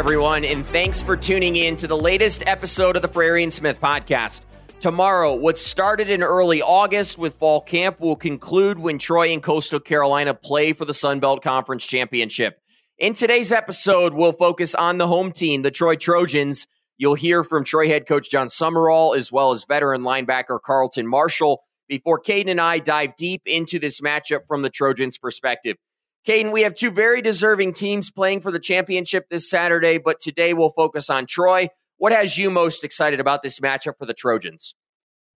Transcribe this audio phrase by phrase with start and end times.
[0.00, 3.78] Everyone, and thanks for tuning in to the latest episode of the Frary and Smith
[3.82, 4.40] podcast.
[4.80, 9.78] Tomorrow, what started in early August with fall camp will conclude when Troy and Coastal
[9.78, 12.58] Carolina play for the Sun Belt Conference Championship.
[12.96, 16.66] In today's episode, we'll focus on the home team, the Troy Trojans.
[16.96, 21.62] You'll hear from Troy head coach Jon Sumrall as well as veteran linebacker Carlton Martial
[21.88, 25.76] before Kaiden and I dive deep into this matchup from the Trojans' perspective.
[26.26, 30.52] Kaiden, we have two very deserving teams playing for the championship this Saturday, but today
[30.52, 31.68] we'll focus on Troy.
[31.96, 34.74] What has you most excited about this matchup for the Trojans?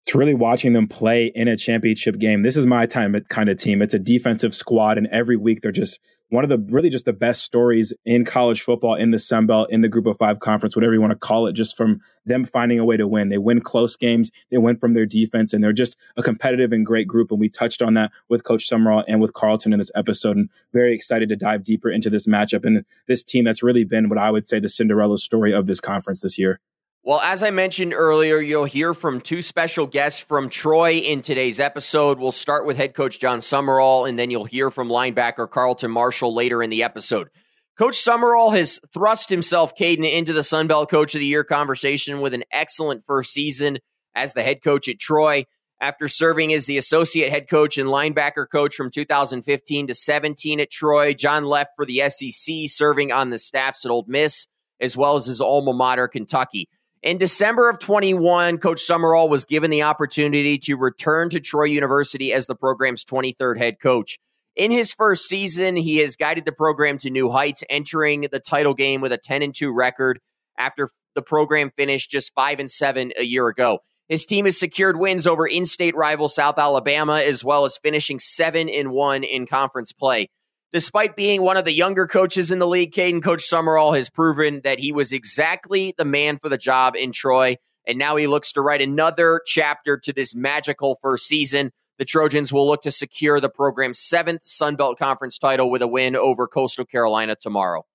[0.05, 2.43] It's really watching them play in a championship game.
[2.43, 3.81] This is my time kind of team.
[3.81, 6.01] It's a defensive squad, and every week they're just
[6.33, 9.67] one of the really just the best stories in college football in the Sun Belt,
[9.69, 12.43] in the Group of Five conference, whatever you want to call it, just from them
[12.43, 13.29] finding a way to win.
[13.29, 16.83] They win close games, they win from their defense, and they're just a competitive and
[16.83, 17.29] great group.
[17.29, 20.49] And we touched on that with Coach Sumrall and with Carlton in this episode, and
[20.73, 24.17] very excited to dive deeper into this matchup and this team that's really been what
[24.17, 26.59] I would say the Cinderella story of this conference this year.
[27.05, 31.59] Well, as I mentioned earlier, you'll hear from two special guests from Troy in today's
[31.59, 32.17] episode.
[32.17, 36.33] We'll start with head coach Jon Sumrall, and then you'll hear from linebacker Carlton Martial
[36.33, 37.29] later in the episode.
[37.77, 42.21] Coach Sumrall has thrust himself, Kaiden, into the Sun Belt Coach of the Year conversation
[42.21, 43.79] with an excellent first season
[44.15, 45.45] as the head coach at Troy.
[45.81, 50.71] After serving as the associate head coach and linebacker coach from 2015 to 17 at
[50.71, 54.47] Troy, Jon left for the SEC, serving on the staffs at Ole Miss,
[54.79, 56.69] as well as his alma mater, Kentucky.
[57.03, 62.31] In December of 21, Coach Sumrall was given the opportunity to return to Troy University
[62.31, 64.19] as the program's 23rd head coach.
[64.55, 68.73] In his first season, he has guided the program to new heights, entering the title
[68.73, 70.21] game with a 10 and 2 record
[70.57, 73.79] after the program finished just 5 and 7 a year ago.
[74.07, 78.69] His team has secured wins over in-state rival South Alabama as well as finishing 7
[78.69, 80.29] and 1 in conference play.
[80.73, 84.61] Despite being one of the younger coaches in the league, Kaiden Coach Sumrall has proven
[84.63, 87.57] that he was exactly the man for the job in Troy.
[87.87, 91.71] And now he looks to write another chapter to this magical first season.
[91.99, 95.87] The Trojans will look to secure the program's seventh Sun Belt Conference title with a
[95.87, 97.85] win over Coastal Carolina tomorrow.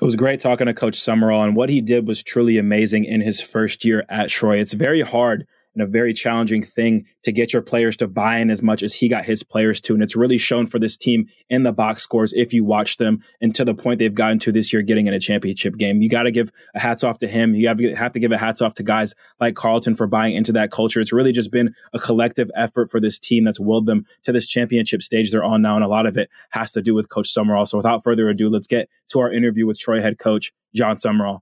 [0.00, 3.20] It was great talking to Coach Sumrall, and what he did was truly amazing in
[3.20, 4.60] his first year at Troy.
[4.60, 5.44] It's very hard
[5.78, 8.94] and a very challenging thing to get your players to buy in as much as
[8.94, 9.94] he got his players to.
[9.94, 13.22] And it's really shown for this team in the box scores if you watch them
[13.40, 16.02] and to the point they've gotten to this year getting in a championship game.
[16.02, 17.54] You got to give a hats off to him.
[17.54, 20.34] You have to, have to give a hats off to guys like Carlton for buying
[20.34, 21.00] into that culture.
[21.00, 24.46] It's really just been a collective effort for this team that's willed them to this
[24.46, 25.76] championship stage they're on now.
[25.76, 27.68] And a lot of it has to do with Coach Sumrall.
[27.68, 31.40] So without further ado, let's get to our interview with Troy head coach Jon Sumrall.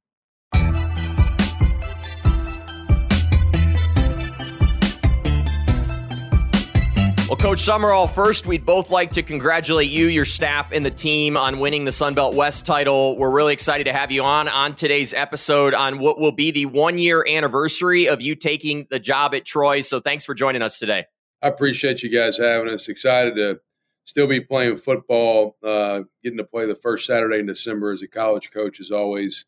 [7.37, 11.37] Well, Coach Sumrall, first, we'd both like to congratulate you, your staff, and the team
[11.37, 13.15] on winning the Sun Belt West title.
[13.19, 16.65] We're really excited to have you on on today's episode on what will be the
[16.65, 19.83] one year anniversary of you taking the job at Troy.
[19.83, 21.05] So thanks for joining us today.
[21.43, 22.89] I appreciate you guys having us.
[22.89, 23.61] Excited to
[24.05, 25.59] still be playing football.
[25.63, 29.45] Uh, getting to play the first Saturday in December as a college coach is always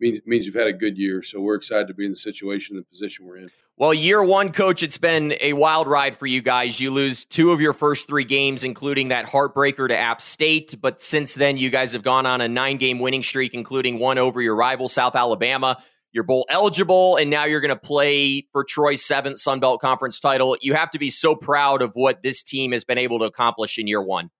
[0.00, 1.22] means means you've had a good year.
[1.22, 3.50] So we're excited to be in the situation, the position we're in.
[3.80, 6.80] Well, year one, coach, it's been a wild ride for you guys.
[6.80, 10.74] You lose two of your first three games, including that heartbreaker to App State.
[10.80, 14.18] But since then, you guys have gone on a nine game winning streak, including one
[14.18, 15.80] over your rival, South Alabama.
[16.10, 20.18] You're bowl eligible, and now you're going to play for Troy's seventh Sun Belt Conference
[20.18, 20.56] title.
[20.60, 23.78] You have to be so proud of what this team has been able to accomplish
[23.78, 24.30] in year one.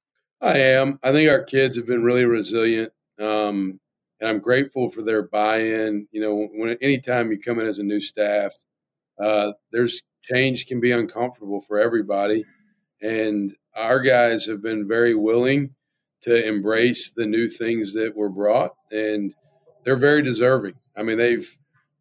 [0.41, 0.99] I am.
[1.05, 2.93] I think our kids have been really resilient.
[3.21, 3.79] Um,
[4.19, 6.09] and I'm grateful for their buy-in.
[6.11, 8.53] You know, when anytime you come in as a new staff,
[9.21, 12.45] uh, there's change can be uncomfortable for everybody,
[13.03, 15.75] and our guys have been very willing
[16.23, 19.35] to embrace the new things that were brought, and
[19.85, 20.75] they're very deserving.
[20.97, 21.49] I mean, they've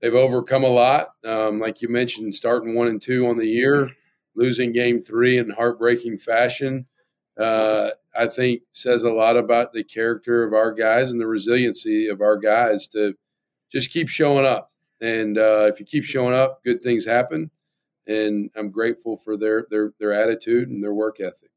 [0.01, 1.09] they've overcome a lot.
[1.25, 3.89] Um, like you mentioned, starting one and two on the year,
[4.35, 6.85] losing game three in heartbreaking fashion.
[7.39, 12.07] Uh, I think says a lot about the character of our guys and the resiliency
[12.07, 13.13] of our guys to
[13.71, 14.71] just keep showing up.
[15.01, 17.51] And uh, if you keep showing up, good things happen.
[18.07, 21.51] And I'm grateful for their their their attitude and their work ethic.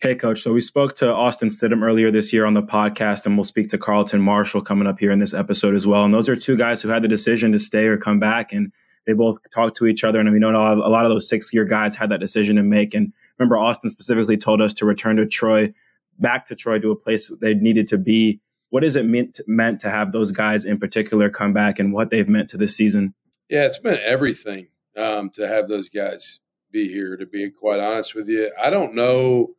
[0.00, 0.42] Hey, coach.
[0.42, 3.68] So we spoke to Austin Stidham earlier this year on the podcast, and we'll speak
[3.70, 6.04] to Carlton Martial coming up here in this episode as well.
[6.04, 8.72] And those are two guys who had the decision to stay or come back, and
[9.06, 10.20] they both talked to each other.
[10.20, 12.94] And we know a lot of those six year guys had that decision to make.
[12.94, 15.74] And remember, Austin specifically told us to return to Troy,
[16.20, 19.80] back to Troy, to a place they needed to be what is it meant meant
[19.80, 23.14] to have those guys in particular come back and what they've meant to this season?
[23.48, 26.38] Yeah, it's been everything um, to have those guys
[26.70, 27.16] be here.
[27.16, 29.54] To be quite honest with you, I don't know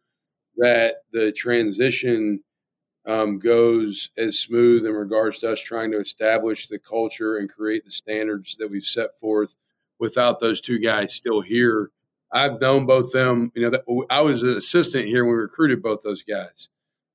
[0.57, 2.43] that the transition
[3.07, 7.85] um, goes as smooth in regards to us trying to establish the culture and create
[7.85, 9.55] the standards that we've set forth
[9.99, 11.91] without those two guys still here.
[12.31, 13.51] I've known both them.
[13.55, 16.69] You know, I was an assistant here when we recruited both those guys,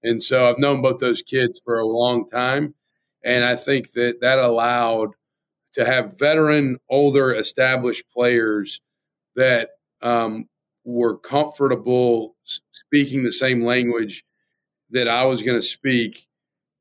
[0.05, 2.75] and so I've known both those kids for a long time.
[3.25, 5.11] And I think that that allowed
[5.73, 8.81] to have veteran, older, established players
[9.35, 9.71] that
[10.03, 10.47] um,
[10.85, 12.37] were comfortable
[12.73, 14.25] speaking the same language
[14.91, 16.27] that I was going to speak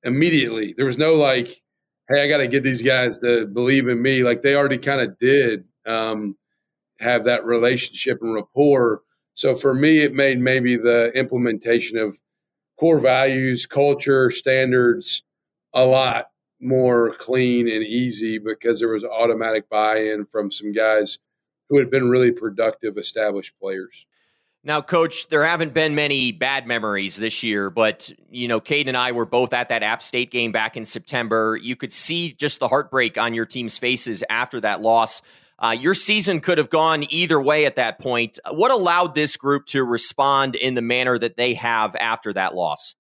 [0.04, 0.74] immediately.
[0.76, 1.62] There was no like,
[2.10, 4.24] hey, I got to get these guys to believe in me.
[4.24, 6.36] Like they already kind of did um,
[7.00, 9.02] have that relationship and rapport.
[9.34, 12.20] So for me, it made maybe the implementation of
[12.80, 15.24] core values, culture, standards
[15.74, 16.28] a lot
[16.60, 21.18] more clean and easy because there was automatic buy in from some guys
[21.70, 24.06] who had been really productive, established players.
[24.66, 28.96] Now, coach, there haven't been many bad memories this year, but you know, Cade and
[28.96, 31.60] I were both at that App State game back in September.
[31.62, 35.22] You could see just the heartbreak on your team's faces after that loss.
[35.64, 38.38] Uh, your season could have gone either way at that point.
[38.52, 42.96] What allowed this group to respond in the manner that they have after that loss?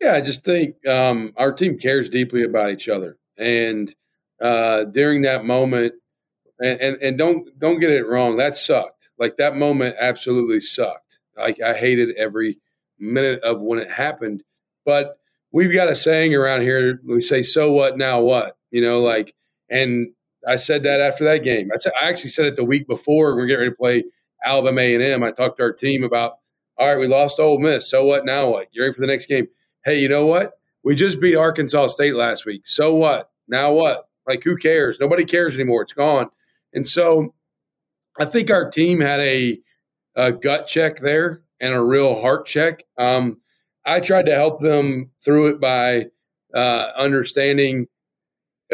[0.00, 3.94] Yeah, I just think um, our team cares deeply about each other, and
[4.40, 5.94] uh, during that moment,
[6.58, 9.10] and, and, and don't don't get it wrong, that sucked.
[9.18, 11.18] Like that moment absolutely sucked.
[11.36, 12.58] Like I hated every
[12.98, 14.44] minute of when it happened.
[14.86, 15.18] But
[15.52, 17.00] we've got a saying around here.
[17.04, 17.98] We say, "So what?
[17.98, 19.34] Now what?" You know, like.
[19.70, 20.14] And
[20.46, 21.70] I said that after that game.
[21.72, 23.34] I said I actually said it the week before.
[23.34, 24.04] We're getting ready to play
[24.44, 25.22] Alabama A and M.
[25.22, 26.38] I talked to our team about,
[26.78, 27.90] all right, we lost Ole Miss.
[27.90, 28.24] So what?
[28.24, 28.68] Now what?
[28.72, 29.48] You're ready for the next game?
[29.84, 30.52] Hey, you know what?
[30.84, 32.66] We just beat Arkansas State last week.
[32.66, 33.30] So what?
[33.48, 34.08] Now what?
[34.26, 35.00] Like who cares?
[35.00, 35.82] Nobody cares anymore.
[35.82, 36.28] It's gone.
[36.72, 37.34] And so
[38.18, 39.58] I think our team had a,
[40.14, 42.84] a gut check there and a real heart check.
[42.96, 43.40] Um,
[43.84, 46.06] I tried to help them through it by
[46.54, 47.86] uh, understanding.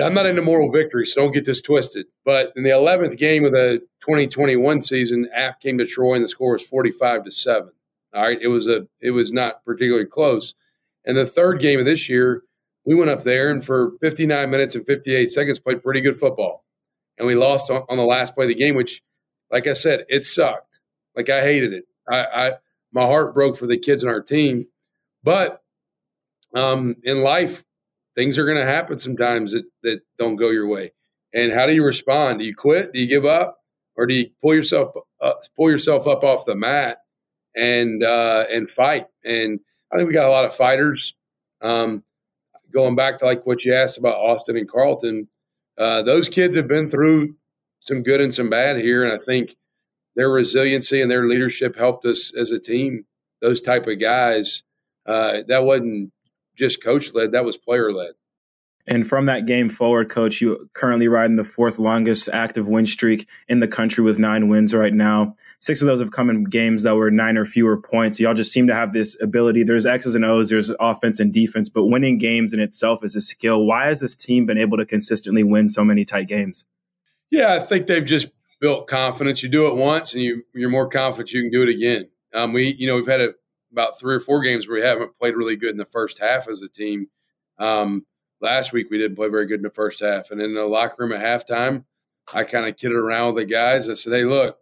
[0.02, 2.06] I'm not into moral victory, so don't get this twisted.
[2.25, 6.29] But in the 11th game of the 2021 season, App came to Troy and the
[6.29, 7.70] score was 45 to seven.
[8.14, 10.55] All right, it was a it was not particularly close.
[11.05, 12.43] And the third game of this year,
[12.85, 16.64] we went up there and for 59 minutes and 58 seconds played pretty good football
[17.19, 19.02] and we lost on, on, the last play of the game, which,
[19.50, 20.81] like I said, it sucked.
[21.17, 21.85] Like I hated it.
[22.08, 22.52] I, I
[22.93, 24.67] my heart broke for the kids in our team.
[25.23, 25.62] But
[26.55, 27.64] um, in life,
[28.16, 30.93] things are going to happen sometimes that, that don't go your way.
[31.32, 32.38] And how do you respond?
[32.38, 32.93] Do you quit?
[32.93, 33.58] Do you give up,
[33.96, 36.99] or do you pull yourself uh, pull yourself up off the mat
[37.56, 39.06] and uh, and fight?
[39.25, 39.58] And
[39.93, 41.14] I think we got a lot of fighters.
[41.61, 42.05] Um,
[42.72, 45.28] going back to like what you asked about Austin and Carlton,
[45.78, 47.34] uh, those kids have been through
[47.81, 49.56] some good and some bad here, and I think
[50.14, 53.06] their resiliency and their leadership helped us as a team.
[53.40, 54.62] Those type of guys,
[55.06, 56.12] uh, that wasn't
[56.56, 58.12] just coach led; that was player led.
[58.87, 63.27] And from that game forward, coach, you currently riding the fourth longest active win streak
[63.49, 65.37] in the country with nine wins right now.
[65.59, 68.21] Six of those have come in games that were nine or fewer points.
[68.21, 69.62] Y'all just seem to have this ability.
[69.62, 73.23] There's X's and O's, there's offense and defense, but winning games in itself is a
[73.23, 73.65] skill.
[73.65, 76.67] Why has this team been able to consistently win so many tight games?
[77.31, 78.29] Yeah, I think they've just
[78.61, 79.43] built confidence.
[79.43, 82.11] You do it once and you, you're more confident you can do it again.
[82.34, 83.34] Um, we, you know, we've had a,
[83.74, 86.48] about three or four games where we haven't played really good in the first half
[86.48, 87.08] as a team.
[87.58, 88.06] Um,
[88.40, 90.31] last week we didn't play very good in the first half.
[90.31, 91.84] And in the locker room at halftime,
[92.32, 93.88] I kind of kidded around with the guys.
[93.88, 94.58] I said, hey, look,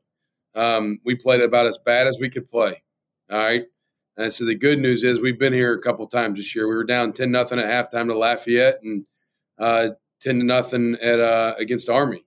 [0.55, 2.83] um, we played about as bad as we could play.
[3.31, 3.67] All right.
[4.17, 6.69] And so the good news is we've been here a couple times this year.
[6.69, 9.05] We were down 10 nothing at halftime to Lafayette and
[9.59, 9.91] uh,
[10.23, 12.25] 10 to nothing at uh, against Army.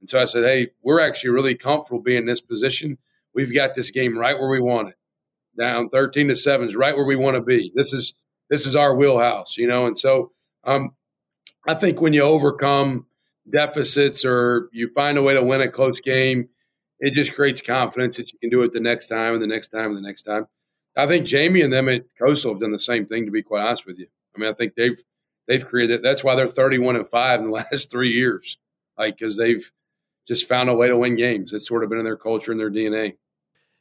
[0.00, 2.98] And so I said, hey, we're actually really comfortable being in this position.
[3.34, 4.96] We've got this game right where we want it.
[5.58, 7.72] Down 13 to 7 is right where we want to be.
[7.74, 8.14] This is
[8.50, 9.86] this is our wheelhouse, you know.
[9.86, 10.32] And so
[10.64, 10.94] um,
[11.66, 13.06] I think when you overcome
[13.48, 16.48] deficits or you find a way to win a close game,
[17.00, 19.68] it just creates confidence that you can do it the next time and the next
[19.68, 20.46] time and the next time.
[20.96, 23.24] I think Jamie and them at Coastal have done the same thing.
[23.26, 25.00] To be quite honest with you, I mean, I think they've
[25.48, 26.02] they've created.
[26.02, 28.58] That's why they're thirty-one and five in the last three years,
[28.96, 29.70] like because they've
[30.28, 31.52] just found a way to win games.
[31.52, 33.16] It's sort of been in their culture and their DNA.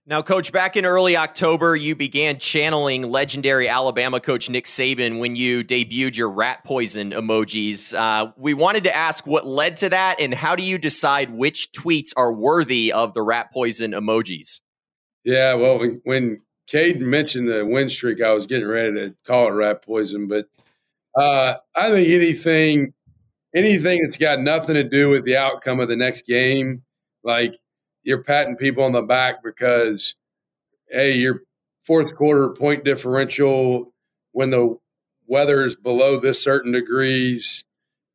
[0.05, 5.38] Now, coach, back in early October, you began channeling legendary Alabama coach Nick Saban when
[5.38, 7.98] you debuted your rat poison emojis.
[7.98, 11.72] Uh, we wanted to ask what led to that and how do you decide which
[11.72, 14.60] tweets are worthy of the rat poison emojis?
[15.24, 19.48] Yeah, well, when, when Kaiden mentioned the win streak, I was getting ready to call
[19.48, 20.48] it rat poison, but
[21.15, 22.93] uh, I think anything
[23.55, 26.83] anything that's got nothing to do with the outcome of the next game,
[27.24, 27.55] like
[28.03, 30.15] you're patting people on the back because
[30.89, 31.41] hey, your
[31.83, 33.93] fourth quarter point differential
[34.31, 34.77] when the
[35.27, 37.63] weather is below this certain degrees,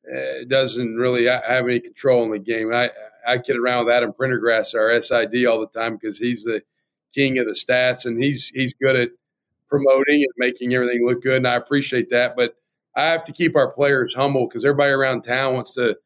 [0.04, 2.68] it doesn't really have any control in the game.
[2.68, 2.90] And I,
[3.26, 6.62] I kid around with Adam Prendergrass, our SID, all the time because he's the
[7.14, 9.10] king of the stats and he's he's good at
[9.68, 11.38] promoting and making everything look good.
[11.38, 12.36] And I appreciate that.
[12.36, 12.54] But
[12.96, 15.96] I have to keep our players humble because everybody around town wants to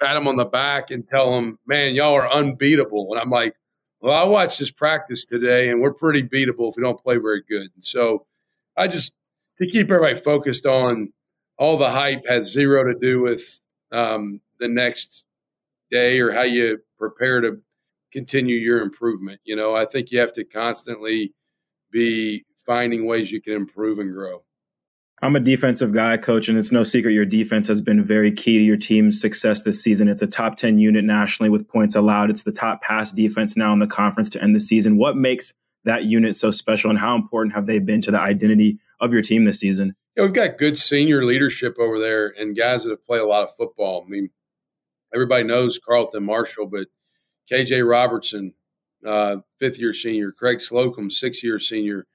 [0.00, 3.08] pat him on the back and tell him, man, y'all are unbeatable.
[3.12, 3.54] And I'm like,
[4.00, 7.42] well, I watched this practice today and we're pretty beatable if we don't play very
[7.48, 7.68] good.
[7.74, 8.26] And so
[8.76, 9.12] I just,
[9.58, 11.12] to keep everybody focused on
[11.58, 15.24] all the hype has zero to do with um, the next
[15.90, 17.58] day or how you prepare to
[18.12, 19.40] continue your improvement.
[19.44, 21.34] You know, I think you have to constantly
[21.90, 24.44] be finding ways you can improve and grow.
[25.20, 28.58] I'm a defensive guy, coach, and it's no secret your defense has been very key
[28.58, 30.08] to your team's success this season.
[30.08, 32.30] It's a top 10 unit nationally with points allowed.
[32.30, 34.96] It's the top pass defense now in the conference to end the season.
[34.96, 38.78] What makes that unit so special, and how important have they been to the identity
[39.00, 39.96] of your team this season?
[40.16, 43.42] Yeah, we've got good senior leadership over there and guys that have played a lot
[43.42, 44.04] of football.
[44.06, 44.30] I mean,
[45.12, 46.88] everybody knows Carlton Martial, but
[47.50, 48.54] KJ Robertson,
[49.04, 52.06] uh, fifth year senior, Craig Slocum, six year senior,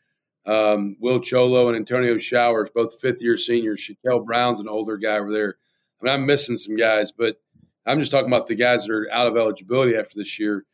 [0.46, 3.82] um, Will Choloh and Antonio Showers, both fifth year seniors.
[3.82, 5.56] Shaquille Brown's an older guy over there.
[6.02, 7.38] I mean, I'm missing some guys, but
[7.86, 10.66] I'm just talking about the guys that are out of eligibility after this year.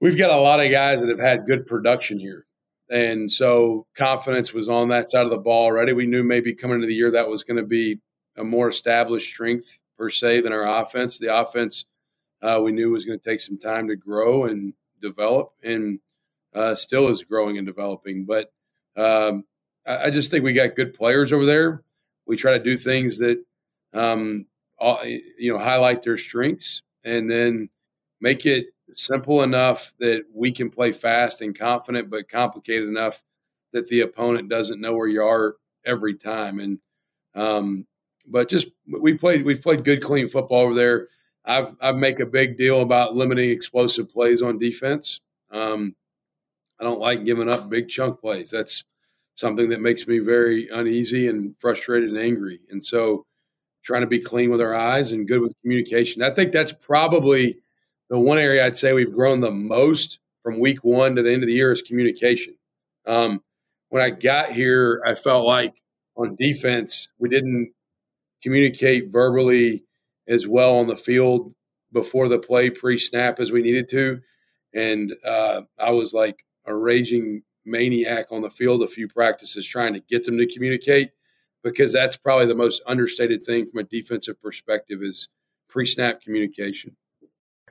[0.00, 2.46] We've got a lot of guys that have had good production here.
[2.90, 5.92] And so confidence was on that side of the ball already.
[5.92, 8.00] We knew maybe coming into the year that was going to be
[8.36, 11.18] a more established strength per se than our offense.
[11.18, 11.86] The offense
[12.42, 15.98] uh, we knew was going to take some time to grow and develop, and
[16.54, 18.24] uh, still is growing and developing.
[18.24, 18.52] But
[18.96, 19.44] um,
[19.86, 21.82] I, I, just think we got good players over there.
[22.26, 23.42] We try to do things that
[23.92, 24.46] um,
[24.78, 27.68] all, you know highlight their strengths, and then
[28.20, 33.22] make it simple enough that we can play fast and confident, but complicated enough
[33.72, 36.60] that the opponent doesn't know where you are every time.
[36.60, 36.78] And
[37.34, 37.86] um,
[38.26, 41.08] but just we played we've played good clean football over there.
[41.44, 45.20] I've I make a big deal about limiting explosive plays on defense.
[45.50, 45.94] Um,
[46.80, 48.50] I don't like giving up big chunk plays.
[48.50, 48.84] That's
[49.34, 52.60] something that makes me very uneasy and frustrated and angry.
[52.70, 53.26] And so,
[53.82, 56.22] trying to be clean with our eyes and good with communication.
[56.22, 57.58] I think that's probably
[58.08, 61.42] the one area I'd say we've grown the most from week one to the end
[61.42, 62.54] of the year is communication.
[63.06, 63.42] Um,
[63.90, 65.82] when I got here, I felt like
[66.16, 67.72] on defense we didn't
[68.42, 69.84] communicate verbally
[70.28, 71.52] as well on the field
[71.92, 74.20] before the play pre-snap as we needed to,
[74.74, 79.94] and uh, I was like a raging maniac on the field a few practices trying
[79.94, 81.10] to get them to communicate
[81.62, 85.28] because that's probably the most understated thing from a defensive perspective is
[85.68, 86.94] pre-snap communication.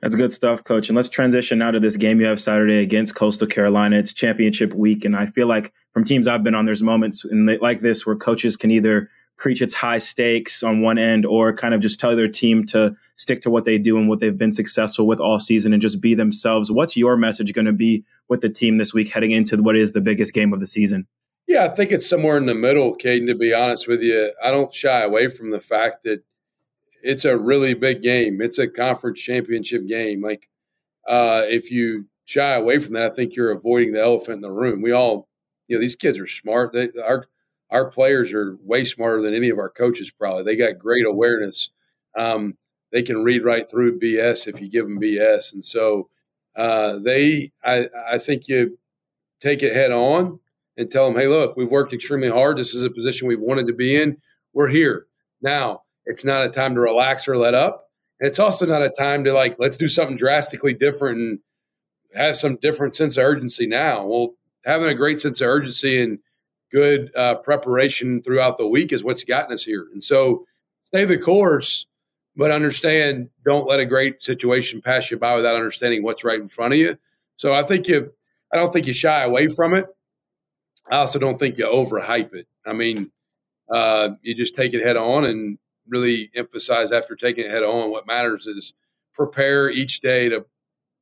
[0.02, 0.88] That's good stuff, coach.
[0.88, 3.96] And let's transition now to this game you have Saturday against Coastal Carolina.
[3.96, 5.04] It's championship week.
[5.04, 8.04] And I feel like from teams I've been on, there's moments in the, like this
[8.04, 11.98] where coaches can either preach its high stakes on one end or kind of just
[11.98, 15.20] tell their team to stick to what they do and what they've been successful with
[15.20, 16.70] all season and just be themselves.
[16.70, 19.92] What's your message going to be with the team this week heading into what is
[19.92, 21.06] the biggest game of the season?
[21.46, 24.32] Yeah, I think it's somewhere in the middle, Kaiden, to be honest with you.
[24.42, 26.22] I don't shy away from the fact that
[27.02, 28.40] it's a really big game.
[28.40, 30.22] It's a conference championship game.
[30.22, 30.48] Like,
[31.06, 34.50] uh, if you shy away from that, I think you're avoiding the elephant in the
[34.50, 34.80] room.
[34.80, 35.28] We all,
[35.68, 36.72] you know, these kids are smart.
[36.72, 37.26] They, our
[37.74, 40.10] our players are way smarter than any of our coaches.
[40.10, 41.70] Probably they got great awareness.
[42.16, 42.56] Um,
[42.92, 46.08] they can read right through BS if you give them BS, and so
[46.56, 47.52] uh, they.
[47.62, 48.78] I I think you
[49.40, 50.40] take it head on
[50.76, 52.56] and tell them, hey, look, we've worked extremely hard.
[52.56, 54.18] This is a position we've wanted to be in.
[54.52, 55.06] We're here
[55.44, 57.88] now it's not a time to relax or let up.
[58.20, 61.38] And it's also not a time to like, let's do something drastically different and
[62.14, 64.06] have some different sense of urgency now.
[64.06, 66.18] Well, having a great sense of urgency and
[66.74, 69.86] good uh, preparation throughout the week is what's gotten us here.
[69.92, 70.44] And so
[70.84, 71.86] stay the course,
[72.34, 76.48] but understand don't let a great situation pass you by without understanding what's right in
[76.48, 76.98] front of you.
[77.36, 78.12] So I think you,
[78.52, 79.86] I don't think you shy away from it.
[80.90, 82.48] I also don't think you overhype it.
[82.66, 83.12] I mean,
[83.72, 87.92] uh, you just take it head on and really emphasize after taking it head on.
[87.92, 88.74] What matters is
[89.12, 90.44] prepare each day to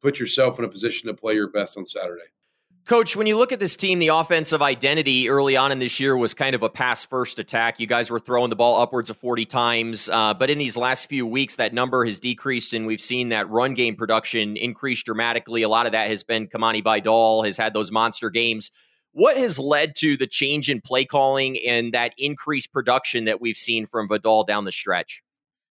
[0.02, 2.31] put yourself in a position to play your best on Saturday.
[2.84, 6.16] Coach, when you look at this team, the offensive identity early on in this year
[6.16, 7.78] was kind of a pass first attack.
[7.78, 10.08] You guys were throwing the ball upwards of 40 times.
[10.08, 13.48] Uh, but in these last few weeks, that number has decreased, and we've seen that
[13.48, 15.62] run game production increase dramatically.
[15.62, 18.72] A lot of that has been Kamani Vidal, has had those monster games.
[19.12, 23.56] What has led to the change in play calling and that increased production that we've
[23.56, 25.22] seen from Vidal down the stretch?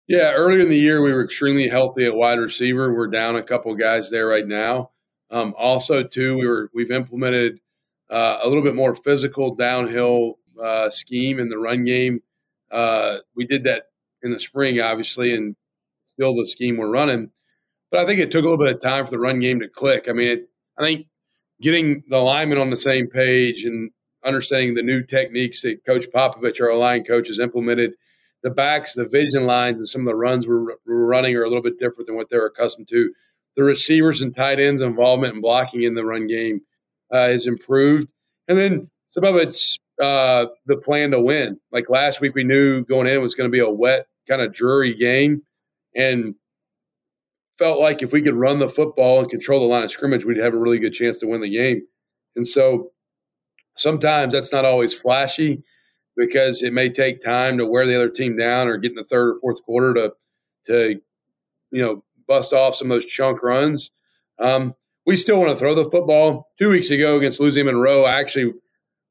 [0.07, 2.93] Yeah, earlier in the year, we were extremely healthy at wide receiver.
[2.93, 4.91] We're down a couple guys there right now.
[5.33, 7.59] Um, also, too, we were we've implemented
[8.09, 12.21] uh, a little bit more physical downhill uh, scheme in the run game.
[12.71, 13.87] Uh, we did that
[14.21, 15.55] in the spring, obviously, and
[16.13, 17.31] still the scheme we're running.
[17.89, 19.67] But I think it took a little bit of time for the run game to
[19.67, 20.07] click.
[20.07, 21.07] I mean, it, I think
[21.61, 23.89] getting the linemen on the same page and
[24.23, 27.93] understanding the new techniques that Coach Popovich, our line coach, has implemented.
[28.43, 31.47] The backs, the vision lines, and some of the runs we're, we're running are a
[31.47, 33.13] little bit different than what they're accustomed to.
[33.55, 36.61] The receivers and tight ends involvement and blocking in the run game
[37.11, 38.07] uh, has improved.
[38.47, 41.59] And then some of it's uh, the plan to win.
[41.71, 44.53] Like last week, we knew going in was going to be a wet, kind of
[44.53, 45.43] dreary game,
[45.95, 46.35] and
[47.57, 50.37] felt like if we could run the football and control the line of scrimmage, we'd
[50.37, 51.83] have a really good chance to win the game.
[52.35, 52.91] And so
[53.75, 55.63] sometimes that's not always flashy
[56.15, 59.03] because it may take time to wear the other team down or get in the
[59.03, 60.13] third or fourth quarter to
[60.65, 60.99] to
[61.71, 63.91] you know bust off some of those chunk runs.
[64.39, 64.75] Um,
[65.05, 66.49] we still want to throw the football.
[66.57, 68.53] Two weeks ago against Louisiana Monroe, actually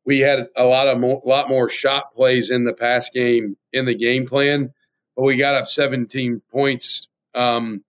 [0.04, 3.85] we had a lot of more, lot more shot plays in the pass game in
[3.85, 4.73] the game plan,
[5.16, 7.85] but we got up 17 points um,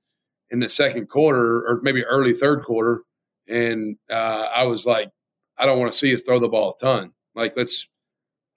[0.52, 3.02] in the second quarter or maybe early third quarter,
[3.48, 5.10] and uh, I was like,
[5.58, 7.14] I don't want to see us throw the ball a ton.
[7.36, 7.88] Like let's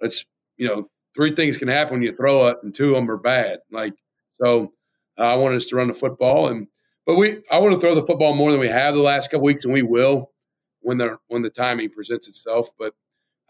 [0.01, 3.11] let's you know three things can happen when you throw it, and two of them
[3.11, 3.61] are bad.
[3.71, 3.95] Like
[4.41, 4.73] so,
[5.19, 6.67] I wanted us to run the football, and
[7.07, 9.45] but we I want to throw the football more than we have the last couple
[9.45, 10.33] weeks, and we will
[10.81, 12.69] when the when the timing presents itself.
[12.79, 12.95] But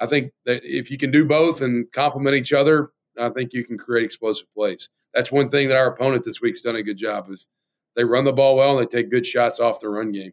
[0.01, 3.65] I think that if you can do both and complement each other, I think you
[3.65, 4.89] can create explosive plays.
[5.15, 7.47] That's one thing that our opponent this week's done a good job is
[7.95, 10.33] they run the ball well and they take good shots off the run game.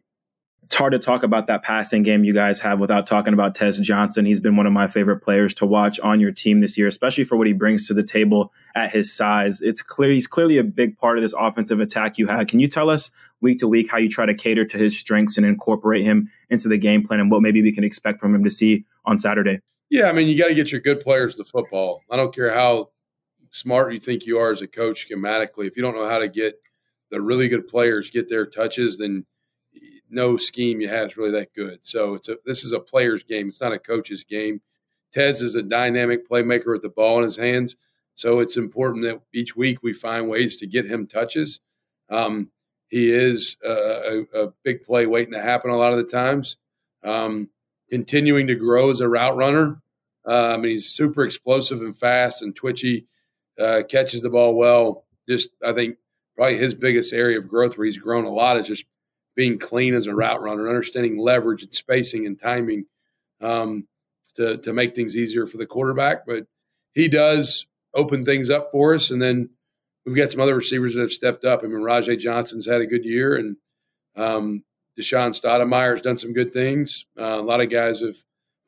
[0.64, 3.78] It's hard to talk about that passing game you guys have without talking about Tez
[3.80, 4.24] Johnson.
[4.24, 7.24] He's been one of my favorite players to watch on your team this year, especially
[7.24, 9.60] for what he brings to the table at his size.
[9.60, 12.46] It's clear he's clearly a big part of this offensive attack you have.
[12.46, 13.10] Can you tell us
[13.42, 16.68] week to week how you try to cater to his strengths and incorporate him into
[16.68, 19.60] the game plan and what maybe we can expect from him to see on Saturday?
[19.90, 22.00] Yeah, I mean, you got to get your good players to football.
[22.10, 22.88] I don't care how
[23.50, 25.66] smart you think you are as a coach schematically.
[25.66, 26.54] If you don't know how to get
[27.10, 29.26] the really good players get their touches, then
[30.14, 31.84] no scheme you have is really that good.
[31.84, 33.48] So it's a, this is a player's game.
[33.48, 34.60] It's not a coach's game.
[35.12, 37.76] Tez is a dynamic playmaker with the ball in his hands.
[38.14, 41.60] So it's important that each week we find ways to get him touches.
[42.08, 42.50] Um,
[42.88, 46.56] he is a, a, big play waiting to happen a lot of the times.
[47.02, 47.48] Um,
[47.90, 49.82] continuing to grow as a route runner.
[50.28, 53.06] Uh, I mean, he's super explosive and fast and twitchy.
[53.58, 55.04] Uh, catches the ball well.
[55.28, 55.96] Just I think
[56.36, 58.84] probably his biggest area of growth where he's grown a lot is just
[59.36, 62.86] being clean as a route runner, understanding leverage and spacing and timing
[63.40, 63.86] um,
[64.36, 66.26] to to make things easier for the quarterback.
[66.26, 66.46] But
[66.92, 69.50] he does open things up for us, and then
[70.04, 71.62] we've got some other receivers that have stepped up.
[71.62, 73.56] I mean, Rajay Johnson's had a good year, and
[74.16, 74.64] um,
[74.98, 77.06] Deshaun Stoudemire's done some good things.
[77.18, 78.16] Uh, a lot of guys have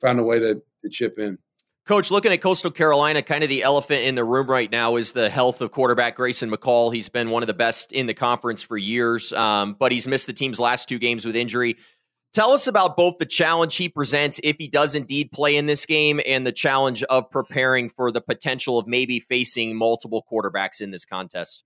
[0.00, 1.38] found a way to, to chip in.
[1.86, 5.12] Coach, looking at Coastal Carolina, kind of the elephant in the room right now is
[5.12, 6.92] the health of quarterback Grayson McCall.
[6.92, 10.26] He's been one of the best in the conference for years, um, but he's missed
[10.26, 11.76] the team's last two games with injury.
[12.34, 15.86] Tell us about both the challenge he presents if he does indeed play in this
[15.86, 20.90] game and the challenge of preparing for the potential of maybe facing multiple quarterbacks in
[20.90, 21.62] this contest.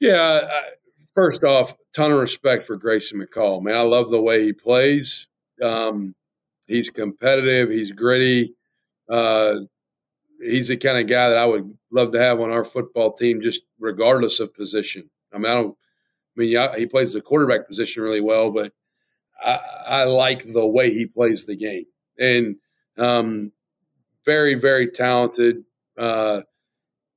[0.00, 0.40] Yeah,
[1.14, 3.62] first off, ton of respect for Grayson McCall.
[3.62, 5.28] Man, I love the way he plays.
[5.62, 6.16] Um,
[6.66, 7.70] he's competitive.
[7.70, 8.56] He's gritty.
[9.12, 9.60] Uh,
[10.40, 13.42] he's the kind of guy that I would love to have on our football team,
[13.42, 15.10] just regardless of position.
[15.34, 15.76] I mean, I don't.
[16.34, 18.72] I mean, yeah, he plays the quarterback position really well, but
[19.44, 21.84] I, I like the way he plays the game,
[22.18, 22.56] and
[22.96, 23.52] um,
[24.24, 25.64] very, very talented.
[25.98, 26.40] Uh,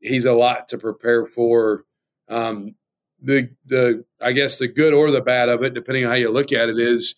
[0.02, 1.86] he's a lot to prepare for.
[2.28, 2.76] Um,
[3.22, 6.30] the the I guess the good or the bad of it, depending on how you
[6.30, 7.16] look at it, is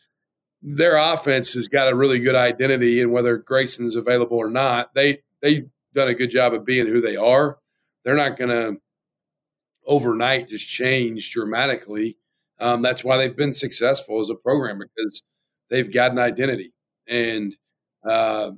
[0.76, 5.20] their offense has got a really good identity, and whether Grayson's available or not, they
[5.42, 7.58] they've done a good job of being who they are.
[8.04, 8.82] They're not going to
[9.86, 12.18] overnight just change dramatically.
[12.60, 15.24] Um, that's why they've been successful as a program because
[15.70, 16.74] they've got an identity.
[17.08, 17.56] And
[18.08, 18.52] uh,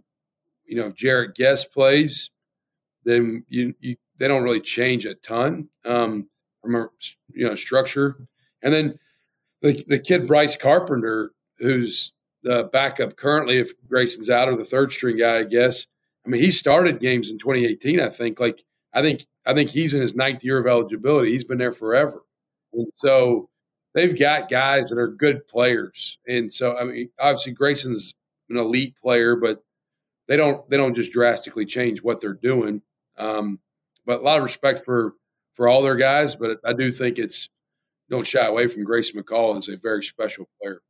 [0.66, 2.32] you know, if Jarrett Guest plays,
[3.04, 6.28] then you, you they don't really change a ton um,
[6.64, 6.88] from a
[7.34, 8.28] you know structure.
[8.64, 9.00] And then
[9.62, 14.92] the the kid Bryce Carpenter who's the backup currently if Grayson's out or the third
[14.92, 15.88] string guy, I guess.
[16.26, 18.00] I mean, he started games in 2018.
[18.00, 18.40] I think.
[18.40, 21.32] Like, I think, I think he's in his ninth year of eligibility.
[21.32, 22.24] He's been there forever,
[22.74, 23.50] and so
[23.94, 26.18] they've got guys that are good players.
[26.28, 28.14] And so, I mean, obviously Grayson's
[28.50, 29.64] an elite player, but
[30.28, 32.82] they don't they don't just drastically change what they're doing.
[33.18, 33.60] Um,
[34.06, 35.14] but a lot of respect for
[35.54, 37.50] for all their guys, but I do think it's
[38.10, 40.82] don't shy away from Grayson McCall as a very special player.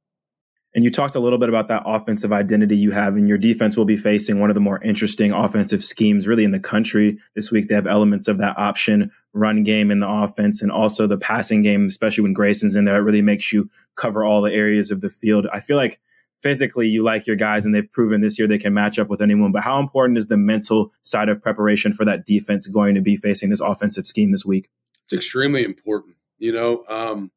[0.76, 3.76] And you talked a little bit about that offensive identity you have, and your defense
[3.76, 7.52] will be facing one of the more interesting offensive schemes really in the country this
[7.52, 7.68] week.
[7.68, 11.64] They have elements of that option run game in the offense and also the passing
[11.64, 12.98] game, especially when Grayson's in there.
[12.98, 15.48] It really makes you cover all the areas of the field.
[15.52, 16.00] I feel like
[16.40, 19.22] physically you like your guys and they've proven this year they can match up with
[19.22, 19.52] anyone.
[19.52, 23.16] But how important is the mental side of preparation for that defense going to be
[23.16, 24.70] facing this offensive scheme this week?
[25.06, 26.16] It's extremely important.
[26.38, 27.32] You know, um,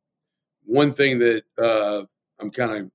[0.65, 2.05] one thing that uh,
[2.39, 2.91] I'm kind of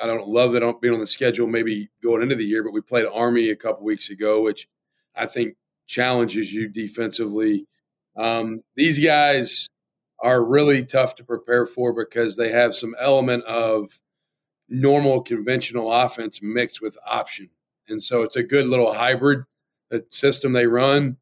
[0.00, 2.72] I don't love that I'm being on the schedule maybe going into the year, but
[2.72, 4.68] we played Army a couple weeks ago, which
[5.16, 5.56] I think
[5.86, 7.66] challenges you defensively.
[8.16, 9.68] Um, these guys
[10.20, 14.00] are really tough to prepare for because they have some element of
[14.68, 17.50] normal conventional offense mixed with option.
[17.88, 19.44] And so it's a good little hybrid
[20.10, 21.16] system they run.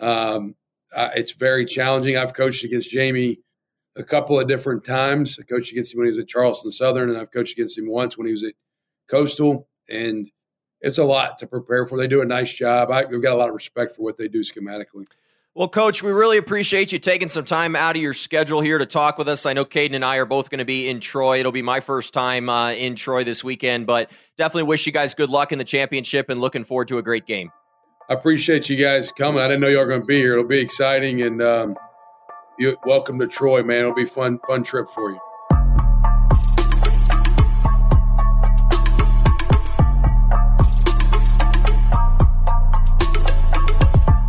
[0.00, 0.54] Um,
[0.94, 2.16] uh, it's very challenging.
[2.16, 3.40] I've coached against Jamie
[3.96, 5.38] a couple of different times.
[5.40, 7.88] I coached against him when he was at Charleston Southern, and I've coached against him
[7.88, 8.54] once when he was at
[9.08, 9.68] Coastal.
[9.88, 10.30] And
[10.80, 11.96] it's a lot to prepare for.
[11.96, 12.90] They do a nice job.
[12.90, 15.06] I've got a lot of respect for what they do schematically.
[15.54, 18.84] Well, Coach, we really appreciate you taking some time out of your schedule here to
[18.84, 19.46] talk with us.
[19.46, 21.40] I know Kaiden and I are both going to be in Troy.
[21.40, 25.14] It'll be my first time uh, in Troy this weekend, but definitely wish you guys
[25.14, 27.50] good luck in the championship and looking forward to a great game.
[28.10, 29.40] I appreciate you guys coming.
[29.40, 30.32] I didn't know you were going to be here.
[30.34, 31.76] It'll be exciting, and um,
[32.58, 33.80] you welcome to Troy, man.
[33.80, 35.20] It'll be fun, fun trip for you.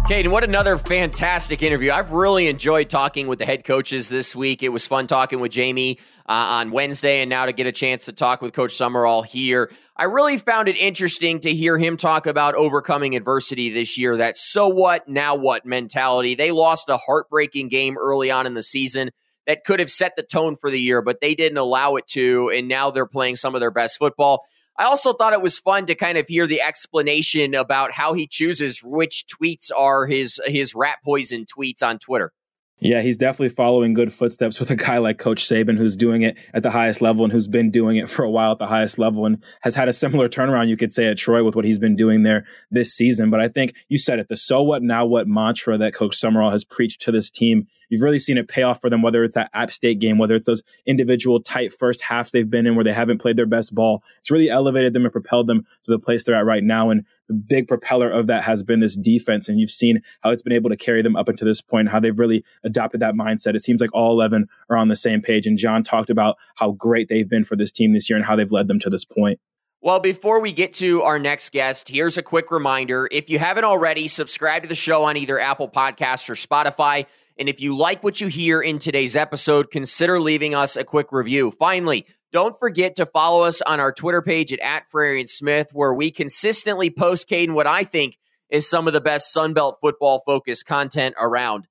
[0.07, 1.91] Kaiden, what another fantastic interview.
[1.91, 4.63] I've really enjoyed talking with the head coaches this week.
[4.63, 8.05] It was fun talking with Jamie uh, on Wednesday and now to get a chance
[8.05, 9.69] to talk with Coach Sumrall here.
[9.99, 14.37] I really found it interesting to hear him talk about overcoming adversity this year, that
[14.37, 16.35] so what, now what mentality.
[16.35, 19.09] They lost a heartbreaking game early on in the season
[19.47, 22.51] that could have set the tone for the year, but they didn't allow it to,
[22.51, 24.43] and now they're playing some of their best football.
[24.77, 28.27] I also thought it was fun to kind of hear the explanation about how he
[28.27, 32.31] chooses which tweets are his his rat poison tweets on Twitter.
[32.79, 36.37] Yeah, he's definitely following good footsteps with a guy like Coach Saban, who's doing it
[36.53, 38.99] at the highest level and who's been doing it for a while at the highest
[38.99, 41.79] level and has had a similar turnaround, you could say, at Troy with what he's
[41.79, 43.31] been doing there this season.
[43.31, 46.51] But I think you said it the so what, now what mantra that Coach Sumrall
[46.51, 49.35] has preached to this team You've really seen it pay off for them, whether it's
[49.35, 52.83] that App State game, whether it's those individual tight first halves they've been in where
[52.83, 54.03] they haven't played their best ball.
[54.19, 56.89] It's really elevated them and propelled them to the place they're at right now.
[56.89, 59.47] And the big propeller of that has been this defense.
[59.49, 61.99] And you've seen how it's been able to carry them up until this point, how
[61.99, 63.55] they've really adopted that mindset.
[63.55, 65.47] It seems like all 11 are on the same page.
[65.47, 68.35] And Jon talked about how great they've been for this team this year and how
[68.35, 69.39] they've led them to this point.
[69.79, 73.07] Well, before we get to our next guest, here's a quick reminder.
[73.11, 77.05] If you haven't already, subscribe to the show on either Apple Podcasts or Spotify.
[77.39, 81.11] And if you like what you hear in today's episode, consider leaving us a quick
[81.11, 81.51] review.
[81.51, 85.69] Finally, don't forget to follow us on our Twitter page at, at Frary and Smith,
[85.71, 88.17] where we consistently post Kaiden what I think
[88.49, 91.67] is some of the best Sunbelt football focused content around.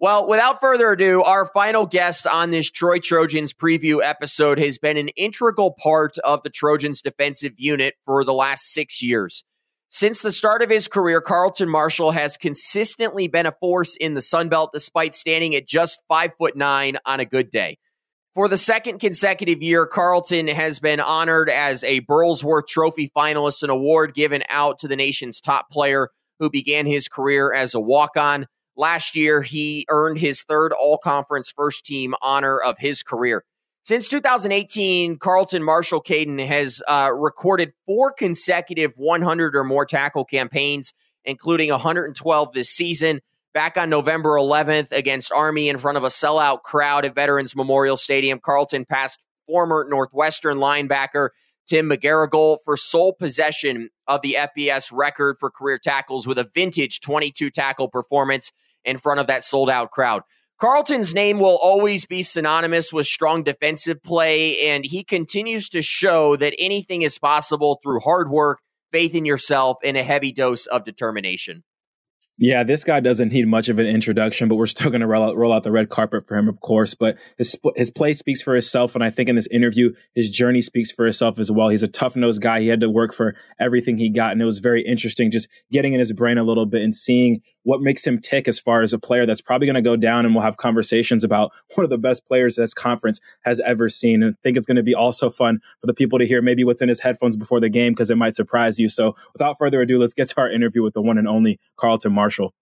[0.00, 4.96] Well, without further ado, our final guest on this Troy Trojans preview episode has been
[4.96, 9.44] an integral part of the Trojans defensive unit for the last six years.
[9.94, 14.22] Since the start of his career, Carlton Martial has consistently been a force in the
[14.22, 17.76] Sun Belt despite standing at just five foot nine on a good day.
[18.34, 23.68] For the second consecutive year, Carlton has been honored as a Burlsworth Trophy finalist, an
[23.68, 28.16] award given out to the nation's top player who began his career as a walk
[28.16, 28.46] on.
[28.74, 33.44] Last year, he earned his third all conference first team honor of his career.
[33.84, 40.94] Since 2018, Carlton Martial Kaiden has uh, recorded four consecutive 100 or more tackle campaigns,
[41.24, 43.20] including 112 this season.
[43.52, 47.96] Back on November 11th against Army in front of a sellout crowd at Veterans Memorial
[47.96, 51.30] Stadium, Carlton passed former Northwestern linebacker
[51.66, 57.00] Tim McGarrigle for sole possession of the FBS record for career tackles with a vintage
[57.00, 58.52] 22 tackle performance
[58.84, 60.22] in front of that sold out crowd.
[60.62, 66.36] Carlton's name will always be synonymous with strong defensive play, and he continues to show
[66.36, 68.60] that anything is possible through hard work,
[68.92, 71.64] faith in yourself, and a heavy dose of determination.
[72.38, 75.22] Yeah, this guy doesn't need much of an introduction, but we're still going to roll
[75.22, 76.94] out, roll out the red carpet for him, of course.
[76.94, 80.62] But his his play speaks for itself, and I think in this interview, his journey
[80.62, 81.68] speaks for itself as well.
[81.68, 82.60] He's a tough nosed guy.
[82.60, 85.92] He had to work for everything he got, and it was very interesting just getting
[85.92, 88.92] in his brain a little bit and seeing what makes him tick as far as
[88.92, 91.90] a player that's probably going to go down, and we'll have conversations about one of
[91.90, 94.22] the best players this conference has ever seen.
[94.22, 96.64] And I think it's going to be also fun for the people to hear maybe
[96.64, 98.88] what's in his headphones before the game because it might surprise you.
[98.88, 102.12] So, without further ado, let's get to our interview with the one and only Carlton
[102.12, 102.54] Martial.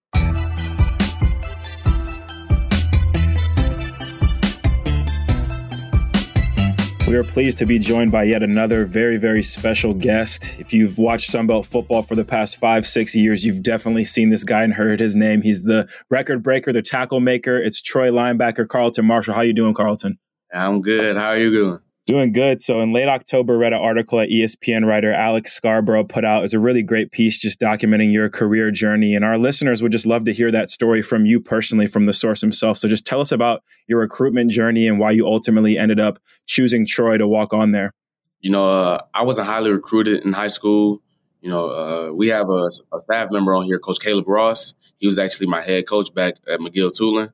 [7.11, 10.61] We are pleased to be joined by yet another very, very special guest.
[10.61, 14.45] If you've watched Sunbelt football for the past five, six years, you've definitely seen this
[14.45, 15.43] guy and heard his name.
[15.43, 17.61] He's the record breaker, the tackle maker.
[17.61, 19.35] It's Troy linebacker Carlton Martial.
[19.35, 20.21] How you doing, Carlton?
[20.55, 21.17] I'm good.
[21.17, 21.81] How are you doing?
[22.07, 22.61] Doing good.
[22.61, 26.45] So in late October, read an article that ESPN writer Alex Scarborough put out.
[26.45, 29.15] It's a really great piece just documenting your career journey.
[29.15, 32.13] And our listeners would just love to hear that story from you personally, from the
[32.13, 32.79] source himself.
[32.79, 36.87] So just tell us about your recruitment journey and why you ultimately ended up choosing
[36.87, 37.93] Troy to walk on there.
[38.41, 41.03] You know, uh, I wasn't highly recruited in high school.
[41.43, 44.75] You know, uh, we have a, a, staff member on here, Coach Caleb Ross.
[44.99, 47.33] He was actually my head coach back at McGill Toolen.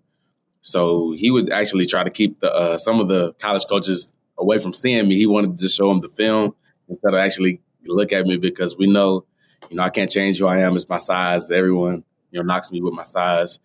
[0.61, 4.59] So he would actually try to keep the uh, some of the college coaches away
[4.59, 5.17] from seeing me.
[5.17, 6.55] He wanted to show him the film
[6.89, 9.25] instead of actually look at me because we know,
[9.71, 10.77] you know, I can't change who I am.
[10.77, 11.51] It's my size.
[11.51, 13.59] Everyone, you know, knocks me with my size.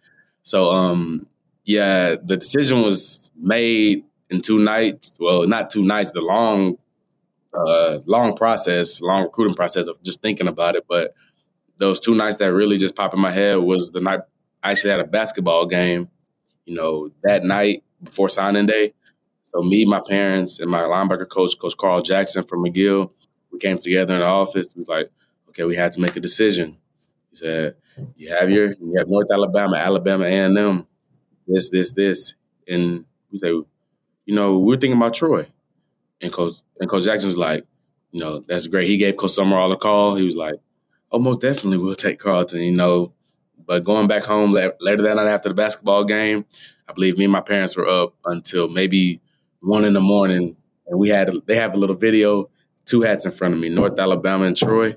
[0.44, 1.28] So, um,
[1.66, 5.18] yeah, the decision was made in two nights.
[5.20, 6.12] Well, not two nights.
[6.12, 6.78] The long,
[7.54, 10.86] uh, long process, long recruiting process of just thinking about it.
[10.88, 11.14] But
[11.78, 14.22] those two nights that really just popped in my head was the night
[14.64, 16.10] I actually had a basketball game.
[16.66, 18.94] You know, that night before signing day,
[19.52, 23.12] so me, my parents, and my linebacker coach, Coach Carl Jackson from McGill,
[23.52, 24.74] we came together in the office.
[24.76, 25.12] We like,
[25.50, 26.78] okay, we had to make a decision.
[27.32, 27.76] He said,
[28.16, 30.88] you have your, you have North Alabama, Alabama, A&M,
[31.48, 32.34] this, this, this,
[32.66, 35.48] and we say, you know, we are thinking about Troy,
[36.22, 37.66] and Coach and Coach Jackson was like,
[38.12, 38.88] you know, that's great.
[38.88, 40.16] He gave Coach Sumrall a call.
[40.16, 40.56] He was like,
[41.12, 43.14] oh, most definitely we'll take Carlton, you know.
[43.66, 46.46] But going back home later that night after the basketball game,
[46.88, 49.22] I believe me and my parents were up until maybe
[49.62, 50.56] one in the morning,
[50.88, 52.50] and we had they have a little video,
[52.86, 54.96] two hats in front of me, North Alabama and Troy.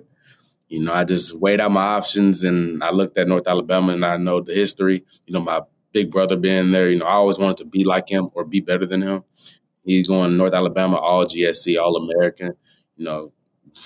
[0.69, 4.05] You know, I just weighed out my options, and I looked at North Alabama, and
[4.05, 5.05] I know the history.
[5.27, 5.61] You know, my
[5.93, 6.91] big brother being there.
[6.91, 9.25] You know, I always wanted to be like him or be better than him.
[9.85, 12.53] He's going North Alabama, all GSC, all American.
[12.97, 13.33] You know,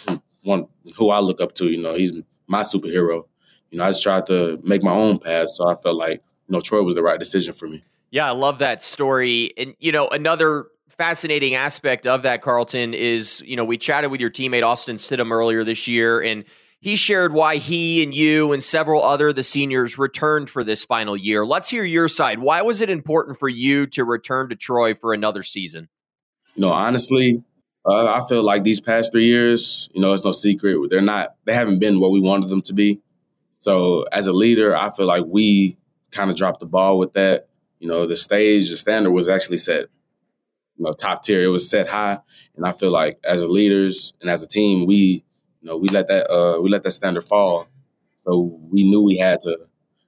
[0.42, 1.66] one who I look up to.
[1.66, 2.12] You know, he's
[2.46, 3.24] my superhero.
[3.70, 6.52] You know, I just tried to make my own path, so I felt like you
[6.52, 7.84] know Troy was the right decision for me.
[8.10, 9.52] Yeah, I love that story.
[9.56, 14.20] And, you know, another fascinating aspect of that, Carlton, is, you know, we chatted with
[14.20, 16.44] your teammate Austin Stidham earlier this year, and
[16.80, 21.16] he shared why he and you and several other the seniors returned for this final
[21.16, 21.44] year.
[21.44, 22.38] Let's hear your side.
[22.38, 25.88] Why was it important for you to return to Troy for another season?
[26.54, 27.42] You know, honestly,
[27.84, 30.88] uh, I feel like these past three years, you know, it's no secret.
[30.88, 33.00] They're not, they haven't been what we wanted them to be.
[33.58, 35.76] So as a leader, I feel like we
[36.10, 37.48] kind of dropped the ball with that.
[37.78, 39.86] You know, the stage, the standard was actually set,
[40.76, 41.42] you know, top tier.
[41.42, 42.18] It was set high,
[42.56, 45.24] and I feel like as a leaders and as a team, we,
[45.60, 47.68] you know, we let that uh, we let that standard fall.
[48.24, 49.50] So we knew we had to,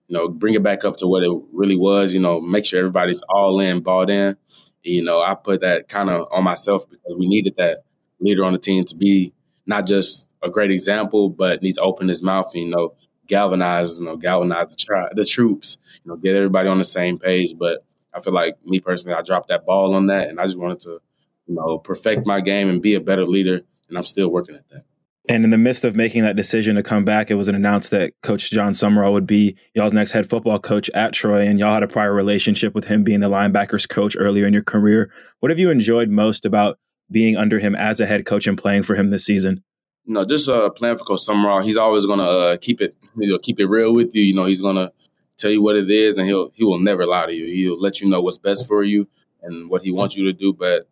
[0.09, 2.12] you know, bring it back up to what it really was.
[2.12, 4.37] You know, make sure everybody's all in, bought in.
[4.83, 7.85] You know, I put that kind of on myself because we needed that
[8.18, 9.33] leader on the team to be
[9.66, 12.94] not just a great example, but needs to open his mouth and, you know,
[13.31, 17.19] galvanize, you know, galvanize the, tri- the troops, you know, get everybody on the same
[17.19, 17.55] page.
[17.57, 20.59] But I feel like me personally, I dropped that ball on that, and I just
[20.59, 21.01] wanted to,
[21.47, 23.62] you know, perfect my game and be a better leader.
[23.88, 24.85] And I'm still working at that.
[25.29, 28.12] And in the midst of making that decision to come back, it was announced that
[28.23, 31.85] Coach Jon Sumrall would be y'all's next head football coach at Troy, and y'all had
[31.85, 35.12] a prior relationship with him being the linebackers coach earlier in your career.
[35.38, 36.79] What have you enjoyed most about
[37.11, 39.62] being under him as a head coach and playing for him this season?
[40.06, 43.30] You know, just uh, playing for Coach Sumrall, he's always gonna uh, keep it, you
[43.30, 44.22] know, keep it real with you.
[44.22, 44.92] You know, he's gonna
[45.36, 47.46] tell you what it is, and he'll he will never lie to you.
[47.46, 49.08] He'll let you know what's best for you
[49.42, 50.52] and what he wants you to do.
[50.52, 50.88] But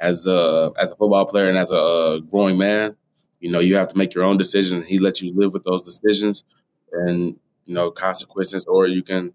[0.00, 2.96] as a as a football player and as a uh, growing man,
[3.40, 4.86] you know, you have to make your own decisions.
[4.86, 6.44] He lets you live with those decisions
[6.92, 9.32] and you know consequences, or you can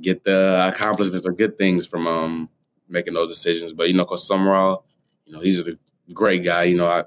[0.00, 2.48] get the accomplishments or good things from um
[2.88, 3.72] making those decisions.
[3.72, 4.84] But you know, Coach Sumrall,
[5.26, 5.78] you know, he's just a
[6.12, 6.64] great guy.
[6.64, 7.04] You know, I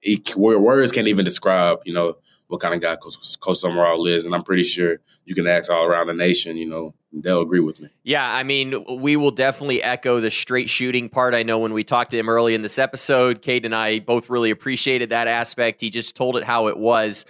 [0.00, 2.16] he, words can't even describe, you know,
[2.48, 4.24] what kind of guy Coach, Coach Sumrall is.
[4.24, 7.60] And I'm pretty sure you can ask all around the nation, you know, they'll agree
[7.60, 7.88] with me.
[8.04, 11.34] Yeah, I mean, we will definitely echo the straight shooting part.
[11.34, 14.30] I know when we talked to him early in this episode, Kate and I both
[14.30, 15.80] really appreciated that aspect.
[15.80, 17.26] He just told it how it was.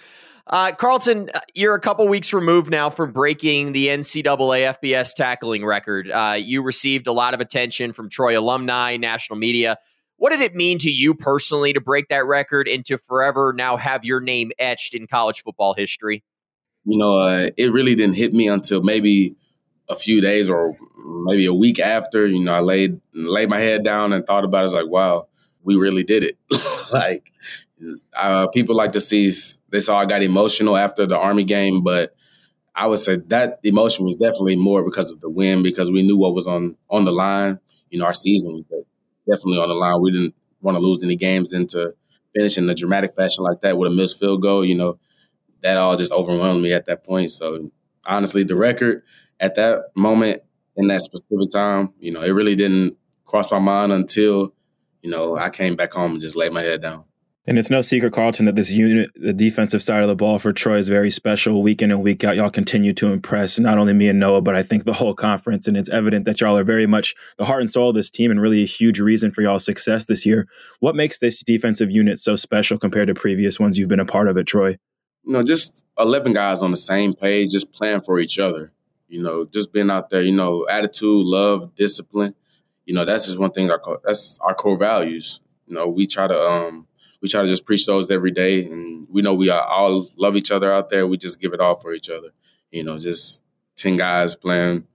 [0.48, 5.64] Uh, Carlton, uh, you're a couple weeks removed now from breaking the NCAA FBS tackling
[5.64, 6.08] record.
[6.08, 9.76] Uh, you received a lot of attention from Troy alumni, national media.
[10.18, 13.76] What did it mean to you personally to break that record and to forever now
[13.76, 16.24] have your name etched in college football history?
[16.84, 19.36] You know, uh, it really didn't hit me until maybe
[19.88, 20.76] a few days or
[21.24, 22.26] maybe a week after.
[22.26, 24.60] You know, I laid laid my head down and thought about it.
[24.60, 25.28] I was like, wow,
[25.62, 26.38] we really did it.
[26.92, 27.30] like,
[28.14, 29.32] uh, people like to see
[29.70, 32.14] they saw I got emotional after the Army game, but
[32.74, 36.16] I would say that emotion was definitely more because of the win because we knew
[36.16, 37.58] what was on on the line.
[37.90, 38.64] You know, our season was
[39.28, 40.00] definitely on the line.
[40.00, 41.94] We didn't want to lose any games and to
[42.34, 44.98] finish in a dramatic fashion like that with a missed field goal, you know,
[45.62, 47.30] that all just overwhelmed me at that point.
[47.30, 47.70] So
[48.06, 49.02] honestly, the record
[49.40, 50.42] at that moment
[50.76, 54.54] in that specific time, you know, it really didn't cross my mind until,
[55.02, 57.05] you know, I came back home and just laid my head down.
[57.48, 60.52] And it's no secret, Carlton, that this unit, the defensive side of the ball for
[60.52, 61.62] Troy is very special.
[61.62, 64.56] Week in and week out, y'all continue to impress not only me and Noah, but
[64.56, 65.68] I think the whole conference.
[65.68, 68.32] And it's evident that y'all are very much the heart and soul of this team
[68.32, 70.48] and really a huge reason for y'all's success this year.
[70.80, 74.26] What makes this defensive unit so special compared to previous ones you've been a part
[74.26, 74.70] of at Troy?
[75.22, 78.72] You know, just 11 guys on the same page, just playing for each other.
[79.06, 82.34] You know, just being out there, you know, attitude, love, discipline.
[82.86, 83.70] You know, that's just one thing,
[84.04, 85.40] that's our core values.
[85.68, 86.88] You know, we try to, um,
[87.20, 88.64] we try to just preach those every day.
[88.64, 91.06] And we know we all love each other out there.
[91.06, 92.28] We just give it all for each other.
[92.70, 93.42] You know, just
[93.76, 94.86] 10 guys playing,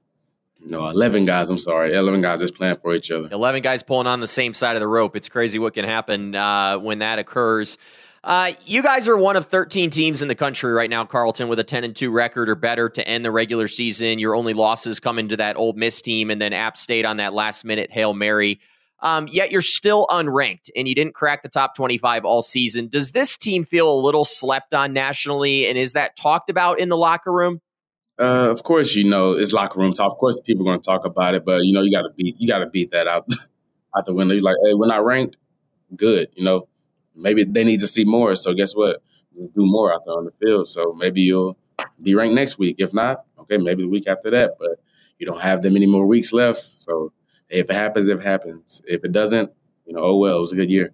[0.63, 1.95] no, 11 guys, I'm sorry.
[1.95, 3.29] 11 guys just playing for each other.
[3.31, 5.15] 11 guys pulling on the same side of the rope.
[5.15, 7.77] It's crazy what can happen uh, when that occurs.
[8.23, 11.57] Uh, you guys are one of 13 teams in the country right now, Carlton, with
[11.57, 14.19] a 10 and 2 record or better to end the regular season.
[14.19, 17.34] Your only losses come into that Ole Miss team and then App State on that
[17.34, 18.60] last minute Hail Mary
[19.01, 22.87] um, yet you're still unranked and you didn't crack the top 25 all season.
[22.87, 25.67] Does this team feel a little slept on nationally?
[25.67, 27.61] And is that talked about in the locker room?
[28.19, 30.11] Uh, of course, you know it's locker room talk.
[30.11, 32.13] Of course, people are going to talk about it, but you know you got to
[32.15, 33.27] beat you got to beat that out
[33.97, 34.35] out the window.
[34.35, 35.37] You're like, hey, we're not ranked.
[35.95, 36.67] Good, you know.
[37.13, 38.37] Maybe they need to see more.
[38.37, 39.03] So guess what?
[39.39, 40.67] do more out there on the field.
[40.67, 41.57] So maybe you'll
[42.01, 42.75] be ranked next week.
[42.79, 44.55] If not, okay, maybe the week after that.
[44.59, 44.81] But
[45.17, 46.67] you don't have that many more weeks left.
[46.79, 47.13] So
[47.51, 48.81] if it happens, if it happens.
[48.87, 49.51] If it doesn't,
[49.85, 50.93] you know, oh well, it was a good year.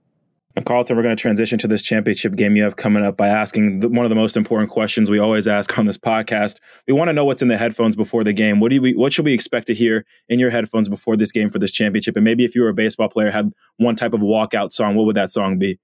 [0.56, 3.28] And Carlton, we're going to transition to this championship game you have coming up by
[3.28, 6.56] asking the, one of the most important questions we always ask on this podcast.
[6.88, 8.60] We want to know what's in the headphones before the game.
[8.60, 11.52] What do we, what should we expect to hear in your headphones before this game
[11.52, 12.16] for this championship?
[12.16, 15.06] And maybe if you were a baseball player, had one type of walkout song, what
[15.06, 15.78] would that song be?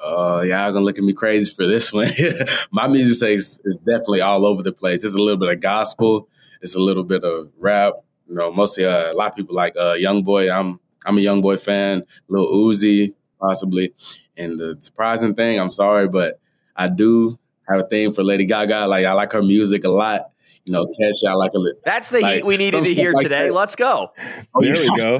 [0.00, 2.08] Uh, y'all gonna look at me crazy for this one.
[2.72, 5.04] My music is, is definitely all over the place.
[5.04, 6.28] It's a little bit of gospel.
[6.60, 7.94] It's a little bit of rap.
[8.28, 10.50] You know, mostly uh, a lot of people like uh, Young Boy.
[10.50, 12.04] I'm I'm a Young Boy fan.
[12.28, 13.94] Lil Uzi, possibly.
[14.36, 16.40] And the surprising thing, I'm sorry, but
[16.76, 17.38] I do
[17.68, 18.86] have a thing for Lady Gaga.
[18.86, 20.30] Like I like her music a lot.
[20.64, 21.80] You know, Kesha, I like a little.
[21.84, 23.46] That's the like, heat we needed to hear like today.
[23.46, 23.54] That.
[23.54, 24.12] Let's go.
[24.54, 25.18] Oh, there we go.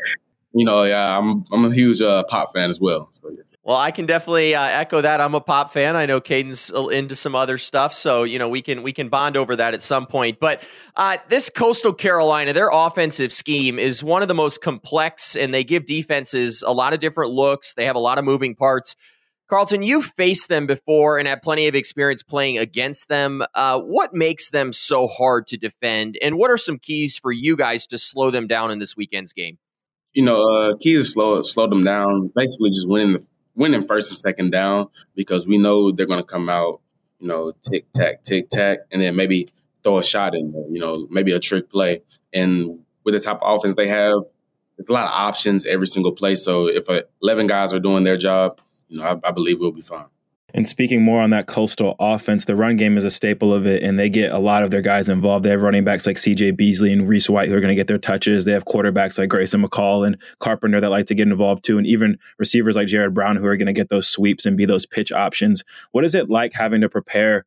[0.54, 3.10] you know, yeah, I'm I'm a huge uh, pop fan as well.
[3.12, 3.42] So, yeah.
[3.66, 5.20] Well, I can definitely uh, echo that.
[5.20, 5.96] I'm a pop fan.
[5.96, 9.36] I know Kaiden's into some other stuff, so you know we can we can bond
[9.36, 10.38] over that at some point.
[10.38, 10.62] But
[10.94, 15.64] uh, this Coastal Carolina, their offensive scheme is one of the most complex, and they
[15.64, 17.74] give defenses a lot of different looks.
[17.74, 18.94] They have a lot of moving parts.
[19.48, 23.42] Carlton, you've faced them before and had plenty of experience playing against them.
[23.52, 27.56] Uh, what makes them so hard to defend, and what are some keys for you
[27.56, 29.58] guys to slow them down in this weekend's game?
[30.12, 32.30] You know, uh, keys to slow slow them down.
[32.32, 33.26] Basically, just winning the
[33.56, 36.80] winning first and second down because we know they're going to come out,
[37.18, 39.48] you know, tick tack, tick tack, and then maybe
[39.82, 42.02] throw a shot in there, you know, maybe a trick play.
[42.32, 44.22] And with the type of offense they have,
[44.76, 46.34] there's a lot of options every single play.
[46.34, 49.72] So if uh, 11 guys are doing their job, you know, I, I believe we'll
[49.72, 50.06] be fine.
[50.56, 53.82] And speaking more on that coastal offense, the run game is a staple of it,
[53.82, 55.44] and they get a lot of their guys involved.
[55.44, 57.88] They have running backs like CJ Beasley and Reese White who are going to get
[57.88, 58.46] their touches.
[58.46, 61.86] They have quarterbacks like Grayson McCall and Carpenter that like to get involved too, and
[61.86, 64.86] even receivers like Jared Brown who are going to get those sweeps and be those
[64.86, 65.62] pitch options.
[65.92, 67.44] What is it like having to prepare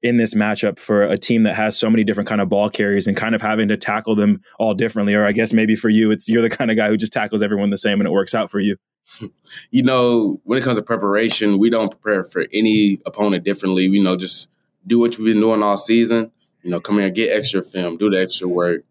[0.00, 3.06] in this matchup for a team that has so many different kind of ball carriers
[3.06, 5.12] and kind of having to tackle them all differently?
[5.12, 7.42] Or I guess maybe for you, it's you're the kind of guy who just tackles
[7.42, 8.78] everyone the same and it works out for you.
[9.70, 13.88] You know, when it comes to preparation, we don't prepare for any opponent differently.
[13.88, 14.48] We know just
[14.86, 16.30] do what we've been doing all season.
[16.62, 18.82] You know, come here, get extra film, do the extra work.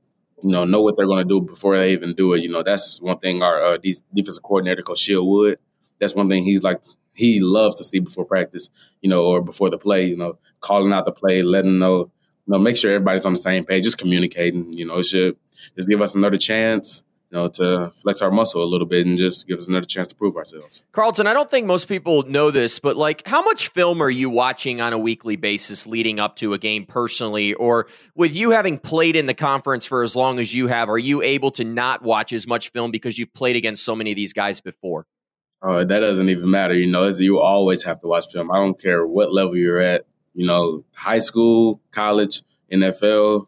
[0.43, 2.41] You know, know what they're going to do before they even do it.
[2.41, 5.59] You know, that's one thing our uh, defensive coordinator, Coach Shiel Wood,
[5.99, 6.81] that's one thing he's like
[7.13, 8.69] he loves to see before practice.
[9.01, 10.05] You know, or before the play.
[10.05, 12.11] You know, calling out the play, letting know.
[12.47, 14.71] You know, make sure everybody's on the same page, just communicating.
[14.73, 15.37] You know, should
[15.75, 19.17] just give us another chance you know, to flex our muscle a little bit and
[19.17, 20.83] just give us another chance to prove ourselves.
[20.91, 24.29] Carlton, I don't think most people know this, but like, how much film are you
[24.29, 27.53] watching on a weekly basis leading up to a game personally?
[27.53, 30.97] Or with you having played in the conference for as long as you have, are
[30.97, 34.15] you able to not watch as much film because you've played against so many of
[34.15, 35.05] these guys before?
[35.61, 36.73] Uh, that doesn't even matter.
[36.73, 38.51] You know, you always have to watch film.
[38.51, 40.05] I don't care what level you're at.
[40.33, 43.47] You know, high school, college, NFL,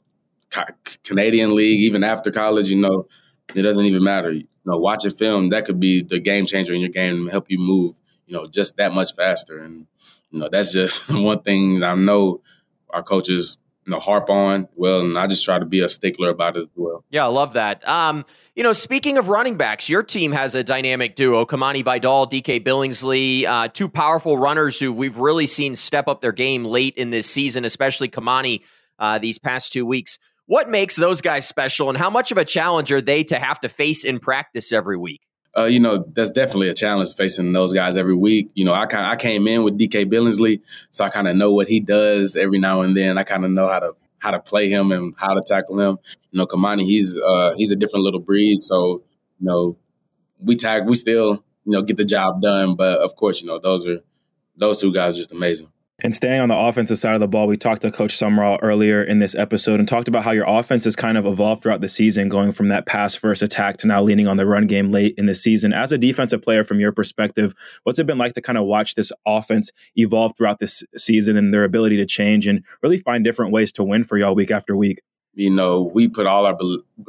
[1.04, 2.70] Canadian League, even after college.
[2.70, 3.08] You know,
[3.56, 4.32] it doesn't even matter.
[4.32, 7.50] You know, watching film that could be the game changer in your game and help
[7.50, 7.96] you move.
[8.26, 9.60] You know, just that much faster.
[9.60, 9.88] And
[10.32, 12.42] you know, that's just one thing that I know
[12.90, 14.68] our coaches you know, harp on.
[14.76, 17.06] Well, and I just try to be a stickler about it as well.
[17.10, 17.88] Yeah, I love that.
[17.88, 22.28] Um, you know, speaking of running backs, your team has a dynamic duo: Kimani Vidal,
[22.28, 26.96] DK Billingsley, uh, two powerful runners who we've really seen step up their game late
[26.98, 28.62] in this season, especially Kamani
[29.00, 30.20] uh, these past two weeks.
[30.48, 33.60] What makes those guys special, and how much of a challenge are they to have
[33.60, 35.22] to face in practice every week?
[35.58, 38.50] Uh, you know, that's definitely a challenge facing those guys every week.
[38.54, 41.52] You know, I kind I came in with DK Billingsley, so I kind of know
[41.52, 43.18] what he does every now and then.
[43.18, 45.98] I kind of know how to how to play him and how to tackle him.
[46.32, 49.04] You know, Kimani, he's uh, he's a different little breed, so
[49.40, 49.78] you know,
[50.40, 52.76] we tag, we still you know get the job done.
[52.76, 53.98] But of course, you know, those are
[54.56, 55.70] those two guys are just amazing.
[56.04, 59.04] And staying on the offensive side of the ball, we talked to Coach Sumrall earlier
[59.04, 61.90] in this episode and talked about how your offense has kind of evolved throughout the
[61.90, 65.16] season, going from that pass first attack to now leaning on the run game late
[65.18, 65.74] in the season.
[65.74, 68.94] As a defensive player, from your perspective, what's it been like to kind of watch
[68.94, 73.52] this offense evolve throughout this season and their ability to change and really find different
[73.52, 75.02] ways to win for y'all week after week?
[75.34, 76.60] You know, we put all our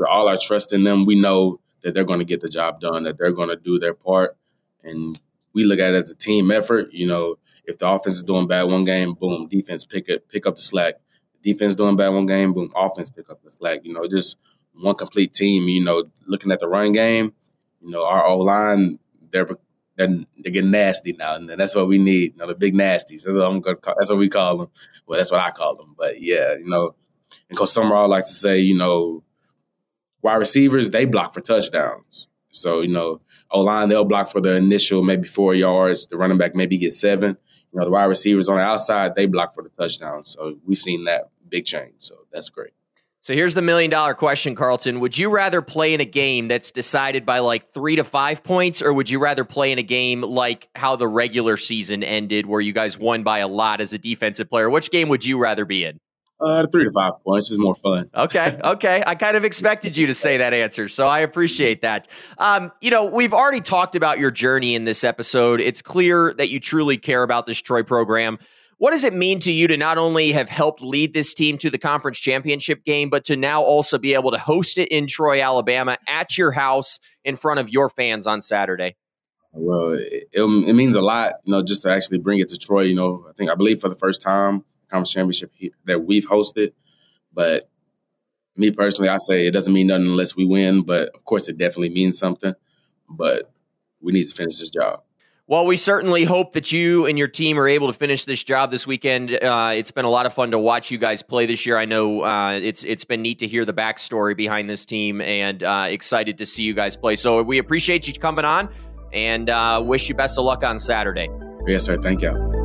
[0.08, 1.04] all our trust in them.
[1.04, 3.78] We know that they're going to get the job done, that they're going to do
[3.78, 4.38] their part,
[4.82, 5.20] and
[5.52, 6.90] we look at it as a team effort.
[6.94, 7.36] You know
[7.68, 10.62] if the offense is doing bad one game, boom, defense pick it, pick up the
[10.62, 10.94] slack.
[11.42, 13.80] Defense doing bad one game, boom, offense pick up the slack.
[13.84, 14.38] You know, just
[14.72, 15.68] one complete team.
[15.68, 17.34] You know, looking at the run game,
[17.82, 18.98] you know, our O line,
[19.30, 19.46] they're
[19.96, 20.08] they're,
[20.38, 22.32] they're getting nasty now, and that's what we need.
[22.32, 23.24] You know, the big nasties.
[23.24, 24.68] That's what I'm gonna call, That's what we call them.
[25.06, 25.94] Well, that's what I call them.
[25.96, 26.94] But yeah, you know,
[27.50, 29.22] and Coach Sumrall likes to say, you know,
[30.22, 32.28] wide receivers they block for touchdowns.
[32.50, 36.06] So you know, O line they'll block for the initial maybe four yards.
[36.06, 37.36] The running back maybe get seven
[37.72, 40.24] you know, the wide receivers on the outside, they block for the touchdown.
[40.24, 41.94] So we've seen that big change.
[41.98, 42.72] So that's great.
[43.20, 45.00] So here's the million dollar question, Carlton.
[45.00, 48.80] Would you rather play in a game that's decided by like three to five points,
[48.80, 52.60] or would you rather play in a game like how the regular season ended, where
[52.60, 54.70] you guys won by a lot as a defensive player?
[54.70, 55.98] Which game would you rather be in?
[56.40, 58.08] Uh, three to five points is more fun.
[58.16, 59.02] okay, okay.
[59.06, 62.06] I kind of expected you to say that answer, so I appreciate that.
[62.38, 65.60] Um, you know, we've already talked about your journey in this episode.
[65.60, 68.38] It's clear that you truly care about this Troy program.
[68.76, 71.70] What does it mean to you to not only have helped lead this team to
[71.70, 75.42] the conference championship game, but to now also be able to host it in Troy,
[75.42, 78.94] Alabama, at your house in front of your fans on Saturday?
[79.52, 82.82] Well, it, it means a lot, you know, just to actually bring it to Troy.
[82.82, 85.52] You know, I think I believe for the first time conference championship
[85.84, 86.72] that we've hosted.
[87.32, 87.68] But
[88.56, 90.82] me personally, I say it doesn't mean nothing unless we win.
[90.82, 92.54] But of course, it definitely means something.
[93.08, 93.52] But
[94.00, 95.02] we need to finish this job.
[95.46, 98.70] Well, we certainly hope that you and your team are able to finish this job
[98.70, 99.32] this weekend.
[99.32, 101.78] Uh, it's been a lot of fun to watch you guys play this year.
[101.78, 105.62] I know uh, it's it's been neat to hear the backstory behind this team, and
[105.62, 107.16] uh, excited to see you guys play.
[107.16, 108.68] So we appreciate you coming on,
[109.10, 111.30] and uh, wish you best of luck on Saturday.
[111.66, 111.96] Yes, sir.
[111.96, 112.57] Thank you.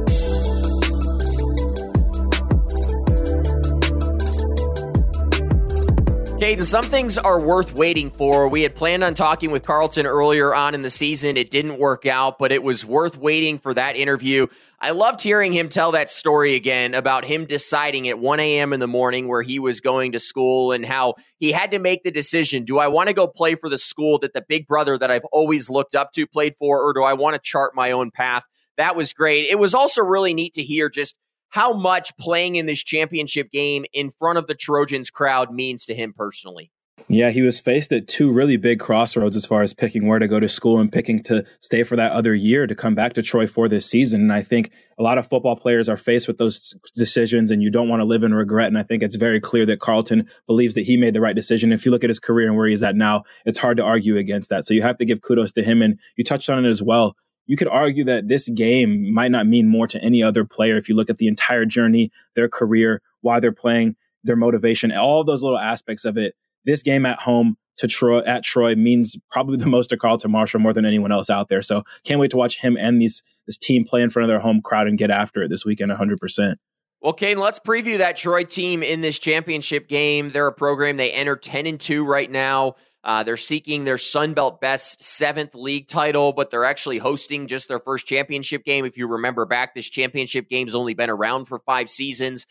[6.44, 8.50] Kaiden, some things are worth waiting for.
[8.50, 11.38] We had planned on talking with Carlton earlier on in the season.
[11.38, 14.48] It didn't work out, but it was worth waiting for that interview.
[14.78, 18.74] I loved hearing him tell that story again about him deciding at 1 a.m.
[18.74, 22.04] in the morning where he was going to school and how he had to make
[22.04, 24.98] the decision do I want to go play for the school that the big brother
[24.98, 27.92] that I've always looked up to played for, or do I want to chart my
[27.92, 28.44] own path?
[28.76, 29.46] That was great.
[29.50, 31.16] It was also really neat to hear just
[31.54, 35.94] how much playing in this championship game in front of the Trojans crowd means to
[35.94, 36.72] him personally.
[37.08, 40.28] Yeah, he was faced at two really big crossroads as far as picking where to
[40.28, 43.22] go to school and picking to stay for that other year to come back to
[43.22, 44.22] Troy for this season.
[44.22, 47.70] And I think a lot of football players are faced with those decisions and you
[47.70, 48.68] don't want to live in regret.
[48.68, 51.72] And I think it's very clear that Carlton believes that he made the right decision.
[51.72, 54.18] If you look at his career and where he's at now, it's hard to argue
[54.18, 54.66] against that.
[54.66, 55.84] So you have to give kudos to him.
[55.84, 59.48] And you touched on it as well you could argue that this game might not
[59.48, 63.02] mean more to any other player if you look at the entire journey, their career,
[63.22, 66.36] why they're playing, their motivation, all those little aspects of it.
[66.66, 70.60] This game at home to Troy at Troy means probably the most to Carlton Martial
[70.60, 71.62] more than anyone else out there.
[71.62, 74.40] So can't wait to watch him and these this team play in front of their
[74.40, 76.56] home crowd and get after it this weekend 100%.
[77.02, 80.30] Well, Kane, let's preview that Troy team in this championship game.
[80.30, 82.76] They're a program they enter 10 and 2 right now.
[83.04, 87.68] Uh, they're seeking their Sun Belt best seventh league title, but they're actually hosting just
[87.68, 88.86] their first championship game.
[88.86, 92.46] If you remember back, this championship game's only been around for five seasons.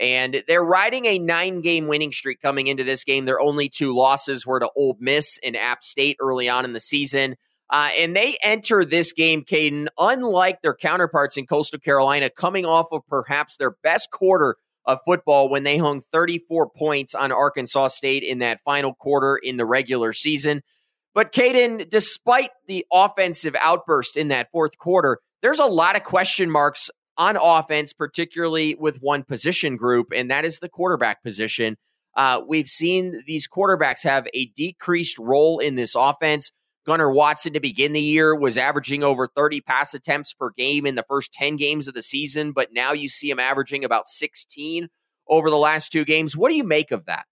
[0.00, 3.24] And they're riding a nine game winning streak coming into this game.
[3.24, 6.80] Their only two losses were to Ole Miss and App State early on in the
[6.80, 7.36] season.
[7.70, 12.88] Uh, and they enter this game, Kaiden, unlike their counterparts in Coastal Carolina, coming off
[12.92, 18.22] of perhaps their best quarter of football when they hung 34 points on Arkansas State
[18.22, 20.62] in that final quarter in the regular season.
[21.14, 26.50] But Kaiden, despite the offensive outburst in that fourth quarter, there's a lot of question
[26.50, 31.76] marks on offense, particularly with one position group, and that is the quarterback position.
[32.16, 36.50] Uh, we've seen these quarterbacks have a decreased role in this offense.
[36.86, 40.96] Gunnar Watson to begin the year was averaging over 30 pass attempts per game in
[40.96, 44.88] the first 10 games of the season, but now you see him averaging about 16
[45.28, 46.36] over the last two games.
[46.36, 47.24] What do you make of that?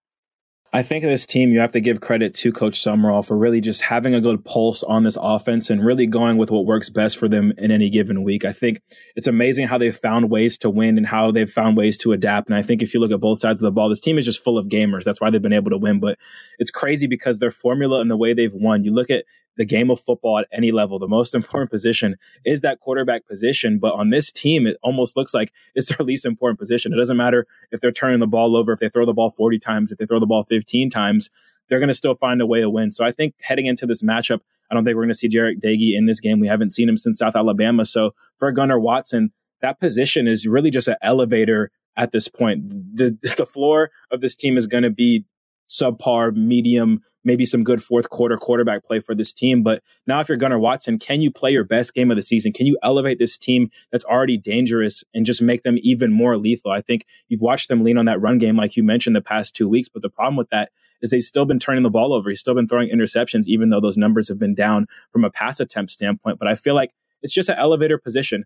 [0.75, 3.83] I think this team, you have to give credit to Coach Sumrall for really just
[3.83, 7.29] having a good pulse on this offense and really going with what works best for
[7.29, 8.47] them in any given week.
[8.47, 8.81] I think
[9.15, 12.49] it's amazing how they've found ways to win and how they've found ways to adapt.
[12.49, 14.25] And I think if you look at both sides of the ball, this team is
[14.25, 15.05] just full of gamers.
[15.05, 16.01] That's why they've been able to win.
[16.01, 16.19] But
[16.59, 19.91] it's crazy because their formula and the way they've won, you look at the game
[19.91, 20.99] of football at any level.
[20.99, 23.79] The most important position is that quarterback position.
[23.79, 26.93] But on this team, it almost looks like it's their least important position.
[26.93, 29.59] It doesn't matter if they're turning the ball over, if they throw the ball 40
[29.59, 31.31] times, if they throw the ball 15 times,
[31.69, 32.91] they're going to still find a way to win.
[32.91, 34.41] So I think heading into this matchup,
[34.71, 36.41] I don't think we're going to see Jarret Doege in this game.
[36.41, 37.85] We haven't seen him since South Alabama.
[37.85, 42.69] So for Gunnar Watson, that position is really just an elevator at this point.
[42.97, 45.25] The, the floor of this team is going to be
[45.73, 49.63] subpar, medium, maybe some good fourth quarter quarterback play for this team.
[49.63, 52.53] But now, if you're Gunnar Watson, can you play your best game of the season?
[52.53, 56.71] Can you elevate this team that's already dangerous and just make them even more lethal?
[56.71, 59.57] I think you've watched them lean on that run game, like you mentioned, the past
[59.57, 59.89] two weeks.
[59.89, 60.71] But the problem with that
[61.01, 62.29] is they've still been turning the ball over.
[62.29, 65.59] He's still been throwing interceptions, even though those numbers have been down from a pass
[65.59, 66.39] attempt standpoint.
[66.39, 66.93] But I feel like
[67.23, 68.45] it's just an elevator position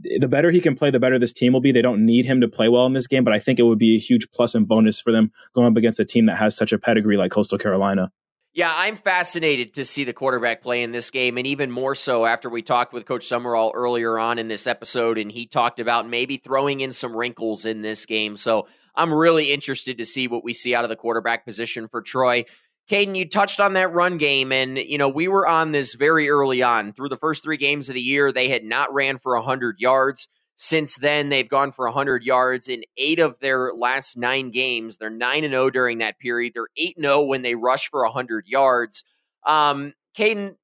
[0.00, 1.72] the better he can play, the better this team will be.
[1.72, 3.78] They don't need him to play well in this game, but I think it would
[3.78, 6.56] be a huge plus and bonus for them going up against a team that has
[6.56, 8.10] such a pedigree like Coastal Carolina.
[8.54, 12.26] Yeah, I'm fascinated to see the quarterback play in this game, and even more so
[12.26, 16.06] after we talked with Coach Sumrall earlier on in this episode, and he talked about
[16.06, 18.36] maybe throwing in some wrinkles in this game.
[18.36, 22.02] So I'm really interested to see what we see out of the quarterback position for
[22.02, 22.44] Troy.
[22.90, 26.28] Kaiden, you touched on that run game, and you know we were on this very
[26.28, 26.92] early on.
[26.92, 30.28] Through the first three games of the year, they had not ran for hundred yards.
[30.56, 34.96] Since then, they've gone for hundred yards in eight of their last nine games.
[34.96, 36.52] They're nine and zero oh during that period.
[36.54, 39.04] They're eight and zero oh when they rush for hundred yards.
[39.46, 40.56] Um, Kaiden,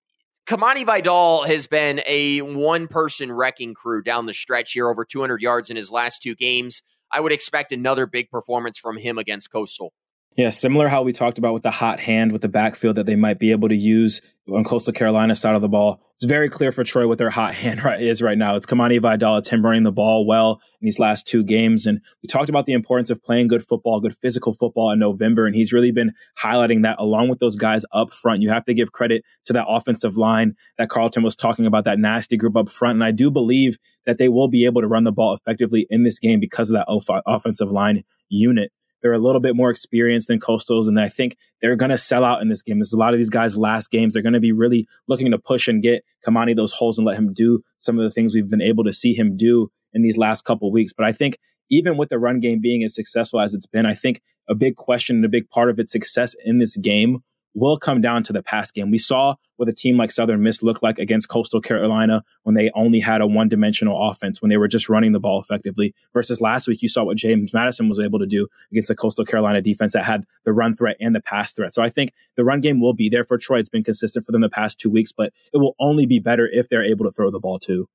[0.47, 5.69] Kimani Vidal has been a one-person wrecking crew down the stretch here, over 200 yards
[5.69, 6.81] in his last two games.
[7.12, 9.93] I would expect another big performance from him against Coastal.
[10.39, 13.16] Yeah, similar how we talked about with the hot hand with the backfield that they
[13.16, 16.01] might be able to use on Coastal Carolina side of the ball.
[16.14, 18.55] It's very clear for Troy what their hot hand right is right now.
[18.55, 19.39] It's Kimani Vidal.
[19.39, 21.86] It's him running the ball well in these last two games.
[21.86, 25.45] And we talked about the importance of playing good football, good physical football in November.
[25.45, 28.41] And he's really been highlighting that along with those guys up front.
[28.41, 31.99] You have to give credit to that offensive line that Carlton was talking about, that
[31.99, 32.95] nasty group up front.
[32.95, 33.76] And I do believe
[34.07, 36.74] that they will be able to run the ball effectively in this game because of
[36.74, 38.70] that offensive line unit.
[39.03, 42.24] They're a little bit more experienced than Coastals, and I think they're going to sell
[42.24, 42.78] out in this game.
[42.78, 44.14] There's a lot of these guys' last games.
[44.14, 47.16] They're going to be really looking to push and get Kimani those holes and let
[47.16, 50.16] him do some of the things we've been able to see him do in these
[50.16, 50.92] last couple weeks.
[50.92, 51.38] But I think
[51.70, 54.76] even with the run game being as successful as it's been, I think a big
[54.76, 57.22] question and a big part of its success in this game
[57.59, 58.90] will come down to the pass game.
[58.90, 62.70] We saw what a team like Southern Miss looked like against Coastal Carolina when they
[62.74, 65.94] only had a one dimensional offense, when they were just running the ball effectively.
[66.12, 69.24] Versus last week, you saw what James Madison was able to do against the Coastal
[69.24, 71.74] Carolina defense that had the run threat and the pass threat.
[71.74, 73.59] So I think the run game will be there for Troy.
[73.59, 76.48] It's been consistent for them the past two weeks, but it will only be better
[76.50, 77.88] if they're able to throw the ball too.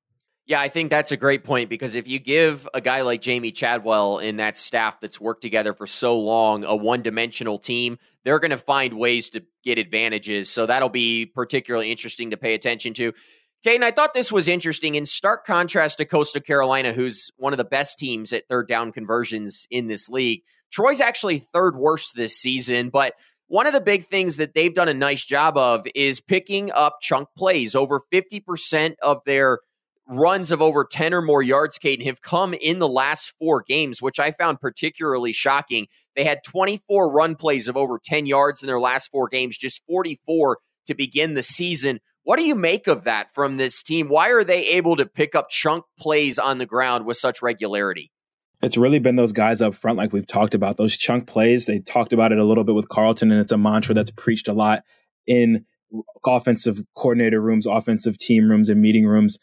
[0.46, 3.50] Yeah, I think that's a great point because if you give a guy like Jamie
[3.50, 8.38] Chadwell in that staff that's worked together for so long a one dimensional team, they're
[8.38, 10.50] going to find ways to get advantages.
[10.50, 13.12] So that'll be particularly interesting to pay attention to.
[13.64, 17.56] Kaiden, I thought this was interesting in stark contrast to Coastal Carolina, who's one of
[17.56, 20.42] the best teams at third down conversions in this league.
[20.70, 23.14] Troy's actually third worst this season, but
[23.46, 26.96] one of the big things that they've done a nice job of is picking up
[27.00, 27.74] chunk plays.
[27.74, 29.60] Over 50% of their
[30.08, 34.02] runs of over 10 or more yards, Kaiden, have come in the last four games,
[34.02, 35.86] which I found particularly shocking.
[36.16, 39.82] They had 24 run plays of over 10 yards in their last four games, just
[39.86, 42.00] 44 to begin the season.
[42.22, 44.08] What do you make of that from this team?
[44.08, 48.10] Why are they able to pick up chunk plays on the ground with such regularity?
[48.62, 51.66] It's really been those guys up front, like we've talked about, those chunk plays.
[51.66, 54.48] They talked about it a little bit with Carlton, and it's a mantra that's preached
[54.48, 54.84] a lot
[55.26, 55.66] in
[56.24, 59.38] offensive coordinator rooms, offensive team rooms, and meeting rooms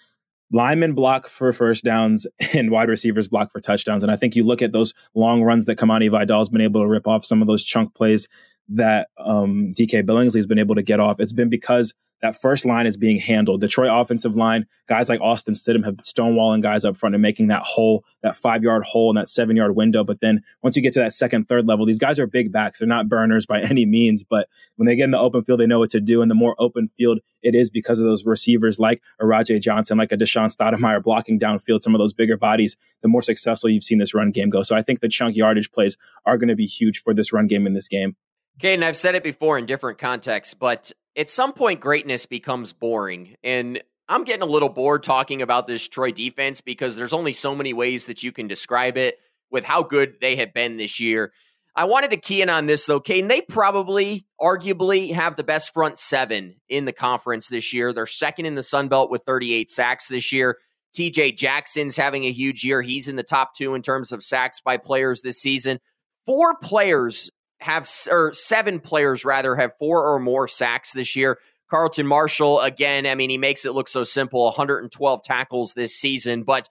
[0.52, 4.04] linemen block for first downs and wide receivers block for touchdowns.
[4.04, 6.88] And I think you look at those long runs that Kimani Vidal's been able to
[6.88, 8.28] rip off some of those chunk plays
[8.70, 12.66] that um, DK Billingsley has been able to get off, it's been because that first
[12.66, 13.68] line is being handled.
[13.68, 17.64] Troy offensive line, guys like Austin Stidham have stonewalling guys up front and making that
[17.64, 20.03] hole, that five yard hole and that seven yard window.
[20.03, 22.80] But then once you get to that second, third level, these guys are big backs.
[22.80, 25.66] They're not burners by any means, but when they get in the open field, they
[25.66, 26.22] know what to do.
[26.22, 29.97] And the more open field it is because of those receivers like a Rajay Johnson,
[29.97, 33.84] like a Deshaun Stoudemire blocking downfield, some of those bigger bodies, the more successful you've
[33.84, 34.62] seen this run game go.
[34.62, 37.47] So I think the chunk yardage plays are going to be huge for this run
[37.47, 38.16] game in this game.
[38.62, 42.74] Okay, and I've said it before in different contexts, but at some point, greatness becomes
[42.74, 43.36] boring.
[43.43, 47.55] And I'm getting a little bored talking about this Troy defense because there's only so
[47.55, 49.18] many ways that you can describe it
[49.49, 51.34] with how good they have been this year.
[51.76, 53.30] I wanted to key in on this though, Kane.
[53.30, 57.93] They probably, arguably, have the best front seven in the conference this year.
[57.93, 60.59] They're second in the Sun Belt with 38 sacks this year.
[60.95, 62.84] TJ Jackson's having a huge year.
[62.84, 65.80] He's in the top two in terms of sacks by players this season.
[66.28, 67.32] Four players
[67.62, 71.39] have, or seven players rather, have four or more sacks this year.
[71.70, 76.43] Carlton Martial, again, I mean, he makes it look so simple 112 tackles this season,
[76.43, 76.68] but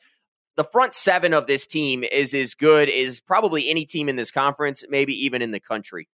[0.56, 4.30] the front seven of this team is as good as probably any team in this
[4.30, 6.06] conference, maybe even in the country.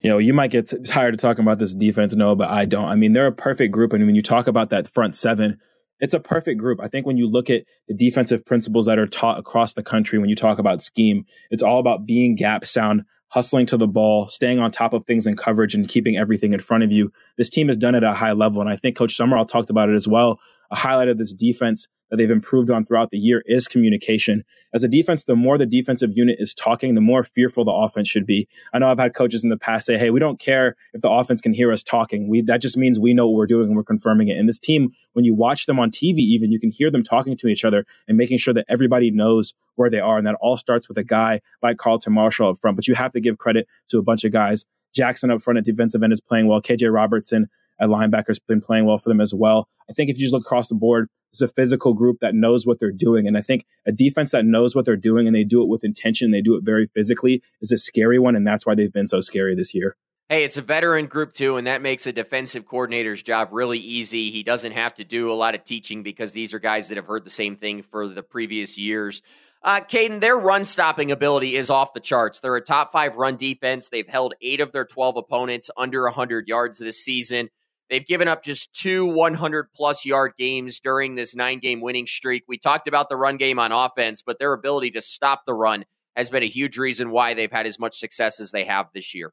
[0.00, 2.84] You know, you might get tired of talking about this defense, no, but I don't.
[2.84, 3.94] I mean, they're a perfect group.
[3.94, 5.58] And when you talk about that front seven,
[6.00, 6.80] it's a perfect group.
[6.82, 10.18] I think when you look at the defensive principles that are taught across the country,
[10.18, 14.28] when you talk about scheme, it's all about being gap sound, hustling to the ball,
[14.28, 17.10] staying on top of things in coverage and keeping everything in front of you.
[17.36, 18.60] This team has done it at a high level.
[18.60, 20.38] And I think Coach Sumrall talked about it as well.
[20.70, 24.44] A highlight of this defense that they've improved on throughout the year is communication.
[24.72, 28.08] As a defense, the more the defensive unit is talking, the more fearful the offense
[28.08, 28.46] should be.
[28.72, 31.10] I know I've had coaches in the past say, "Hey, we don't care if the
[31.10, 32.28] offense can hear us talking.
[32.28, 34.58] We that just means we know what we're doing and we're confirming it." And this
[34.58, 37.64] team, when you watch them on TV, even you can hear them talking to each
[37.64, 40.18] other and making sure that everybody knows where they are.
[40.18, 42.76] And that all starts with a guy like Carlton Martial up front.
[42.76, 44.64] But you have to give credit to a bunch of guys.
[44.94, 46.60] Jackson up front at defensive end is playing well.
[46.60, 47.48] KJ Robertson
[47.80, 49.68] at linebacker's been playing well for them as well.
[49.90, 52.64] I think if you just look across the board, it's a physical group that knows
[52.64, 53.26] what they're doing.
[53.26, 55.82] And I think a defense that knows what they're doing and they do it with
[55.82, 58.36] intention, they do it very physically, is a scary one.
[58.36, 59.96] And that's why they've been so scary this year.
[60.28, 64.30] Hey, it's a veteran group too, and that makes a defensive coordinator's job really easy.
[64.30, 67.06] He doesn't have to do a lot of teaching because these are guys that have
[67.06, 69.20] heard the same thing for the previous years.
[69.64, 72.40] Uh, Kaiden, their run stopping ability is off the charts.
[72.40, 73.88] They're a top five run defense.
[73.88, 77.48] They've held eight of their 12 opponents under 100 yards this season.
[77.88, 82.44] They've given up just two 100 plus yard games during this nine game winning streak.
[82.46, 85.86] We talked about the run game on offense, but their ability to stop the run
[86.14, 89.14] has been a huge reason why they've had as much success as they have this
[89.14, 89.32] year.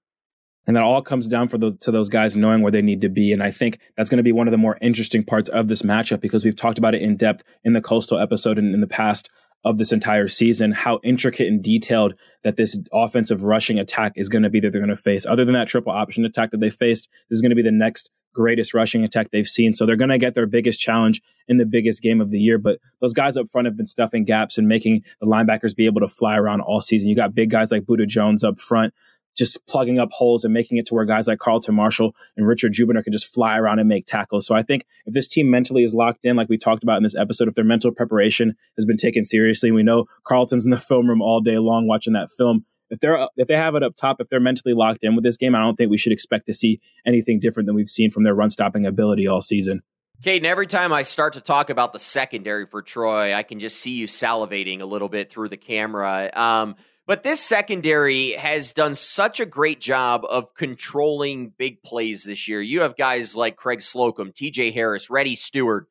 [0.66, 3.10] And that all comes down for those to those guys knowing where they need to
[3.10, 3.34] be.
[3.34, 5.82] And I think that's going to be one of the more interesting parts of this
[5.82, 8.88] matchup because we've talked about it in depth in the coastal episode and in the
[8.88, 9.30] past
[9.64, 14.43] of this entire season, how intricate and detailed that this offensive rushing attack is going
[14.43, 15.26] to be that they're going to face.
[15.26, 17.72] Other than that triple option attack that they faced, this is going to be the
[17.72, 19.74] next greatest rushing attack they've seen.
[19.74, 22.57] So they're going to get their biggest challenge in the biggest game of the year.
[22.57, 26.01] But those guys up front have been stuffing gaps and making the linebackers be able
[26.01, 27.09] to fly around all season.
[27.09, 28.93] You got big guys like Buddha Jones up front
[29.42, 32.74] just plugging up holes and making it to where guys like Carlton Martial and Richard
[32.74, 34.46] Jibunor can just fly around and make tackles.
[34.46, 37.04] So I think if this team mentally is locked in, like we talked about in
[37.04, 40.78] this episode, if their mental preparation has been taken seriously, we know Carlton's in the
[40.92, 42.66] film room all day long watching that film.
[42.92, 45.38] If they're if they have it up top, if they're mentally locked in with this
[45.38, 48.24] game, I don't think we should expect to see anything different than we've seen from
[48.24, 49.82] their run stopping ability all season.
[50.22, 53.78] Kaiden, every time I start to talk about the secondary for Troy, I can just
[53.78, 56.30] see you salivating a little bit through the camera.
[56.34, 56.76] Um,
[57.12, 62.62] but this secondary has done such a great job of controlling big plays this year.
[62.62, 65.88] You have guys like Craig Slocum, TJ Harris, Reddy Steward,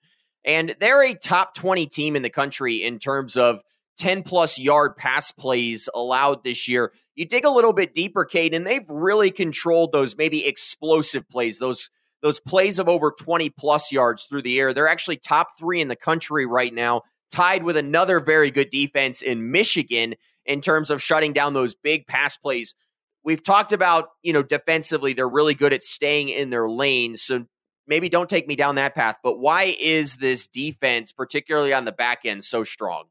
[0.47, 3.61] and they're a top 20 team in the country in terms of
[3.99, 6.91] 10 plus yard pass plays allowed this year.
[7.15, 11.59] You dig a little bit deeper, Kate, and they've really controlled those maybe explosive plays,
[11.59, 11.91] those
[12.23, 14.73] those plays of over 20 plus yards through the air.
[14.73, 19.21] They're actually top three in the country right now, tied with another very good defense
[19.21, 20.15] in Michigan
[20.47, 22.75] in terms of shutting down those big pass plays.
[23.23, 27.17] We've talked about, you know, defensively, they're really good at staying in their lane.
[27.17, 27.47] So
[27.87, 31.93] maybe don't take me down that path, but why is this defense, particularly on the
[31.93, 33.05] back end, so strong?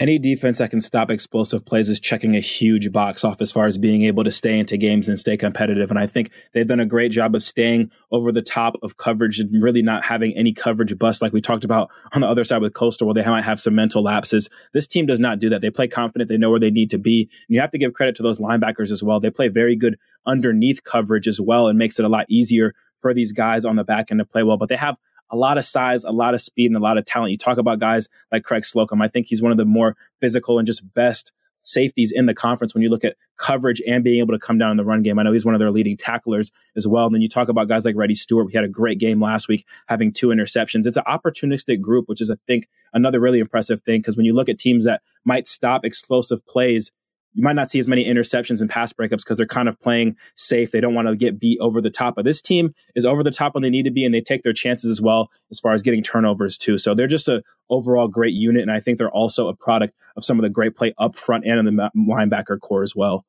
[0.00, 3.66] Any defense that can stop explosive plays is checking a huge box off as far
[3.66, 5.90] as being able to stay into games and stay competitive.
[5.90, 9.40] And I think they've done a great job of staying over the top of coverage
[9.40, 12.62] and really not having any coverage bust like we talked about on the other side
[12.62, 14.48] with Coastal, where they might have some mental lapses.
[14.72, 15.62] This team does not do that.
[15.62, 16.28] They play confident.
[16.28, 17.22] They know where they need to be.
[17.22, 19.18] And you have to give credit to those linebackers as well.
[19.18, 23.12] They play very good underneath coverage as well and makes it a lot easier for
[23.14, 24.56] these guys on the back end to play well.
[24.58, 24.96] But they have
[25.30, 27.32] a lot of size, a lot of speed, and a lot of talent.
[27.32, 29.02] You talk about guys like Craig Slocum.
[29.02, 32.74] I think he's one of the more physical and just best safeties in the conference
[32.74, 35.18] when you look at coverage and being able to come down in the run game.
[35.18, 37.06] I know he's one of their leading tacklers as well.
[37.06, 38.46] And then you talk about guys like Reddy Steward.
[38.46, 40.86] We had a great game last week, having two interceptions.
[40.86, 44.00] It's an opportunistic group, which is, I think, another really impressive thing.
[44.00, 46.90] Because when you look at teams that might stop explosive plays,
[47.38, 50.16] you might not see as many interceptions and pass breakups because they're kind of playing
[50.34, 50.72] safe.
[50.72, 52.16] They don't want to get beat over the top.
[52.16, 54.42] But this team is over the top when they need to be, and they take
[54.42, 56.78] their chances as well as far as getting turnovers too.
[56.78, 60.24] So they're just a overall great unit, and I think they're also a product of
[60.24, 63.24] some of the great play up front and in the linebacker core as well.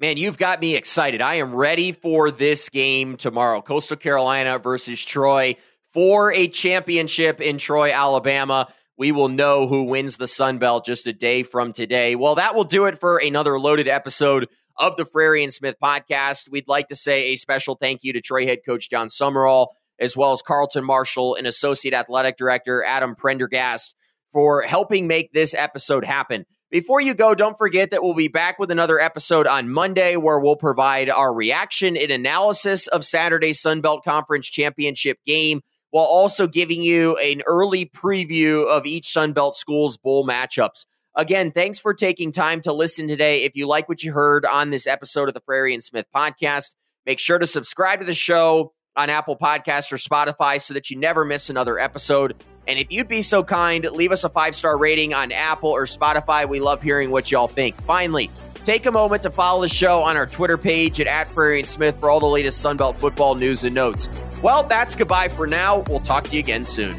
[0.00, 1.22] Man, you've got me excited.
[1.22, 3.62] I am ready for this game tomorrow.
[3.62, 5.54] Coastal Carolina versus Troy
[5.92, 8.66] for a championship in Troy, Alabama
[9.02, 12.14] we will know who wins the Sun Belt just a day from today.
[12.14, 14.46] Well, that will do it for another loaded episode
[14.78, 16.48] of the Frary and Smith podcast.
[16.48, 20.16] We'd like to say a special thank you to Troy head coach Jon Sumrall, as
[20.16, 23.96] well as Carlton Martial and Associate Athletic Director Adam Prendergast
[24.32, 26.44] for helping make this episode happen.
[26.70, 30.38] Before you go, don't forget that we'll be back with another episode on Monday where
[30.38, 35.62] we'll provide our reaction and analysis of Saturday's Sun Belt Conference Championship game
[35.92, 40.86] while also giving you an early preview of each Sunbelt school's bowl matchups.
[41.14, 43.44] Again, thanks for taking time to listen today.
[43.44, 46.70] If you like what you heard on this episode of the Frary and Smith podcast,
[47.04, 50.98] make sure to subscribe to the show on Apple Podcasts or Spotify so that you
[50.98, 52.42] never miss another episode.
[52.66, 55.84] And if you'd be so kind, leave us a five star rating on Apple or
[55.84, 56.48] Spotify.
[56.48, 57.78] We love hearing what y'all think.
[57.82, 61.58] Finally, take a moment to follow the show on our Twitter page at, at Frary
[61.58, 64.08] and Smith for all the latest Sunbelt football news and notes.
[64.42, 65.84] Well, that's goodbye for now.
[65.88, 66.98] We'll talk to you again soon.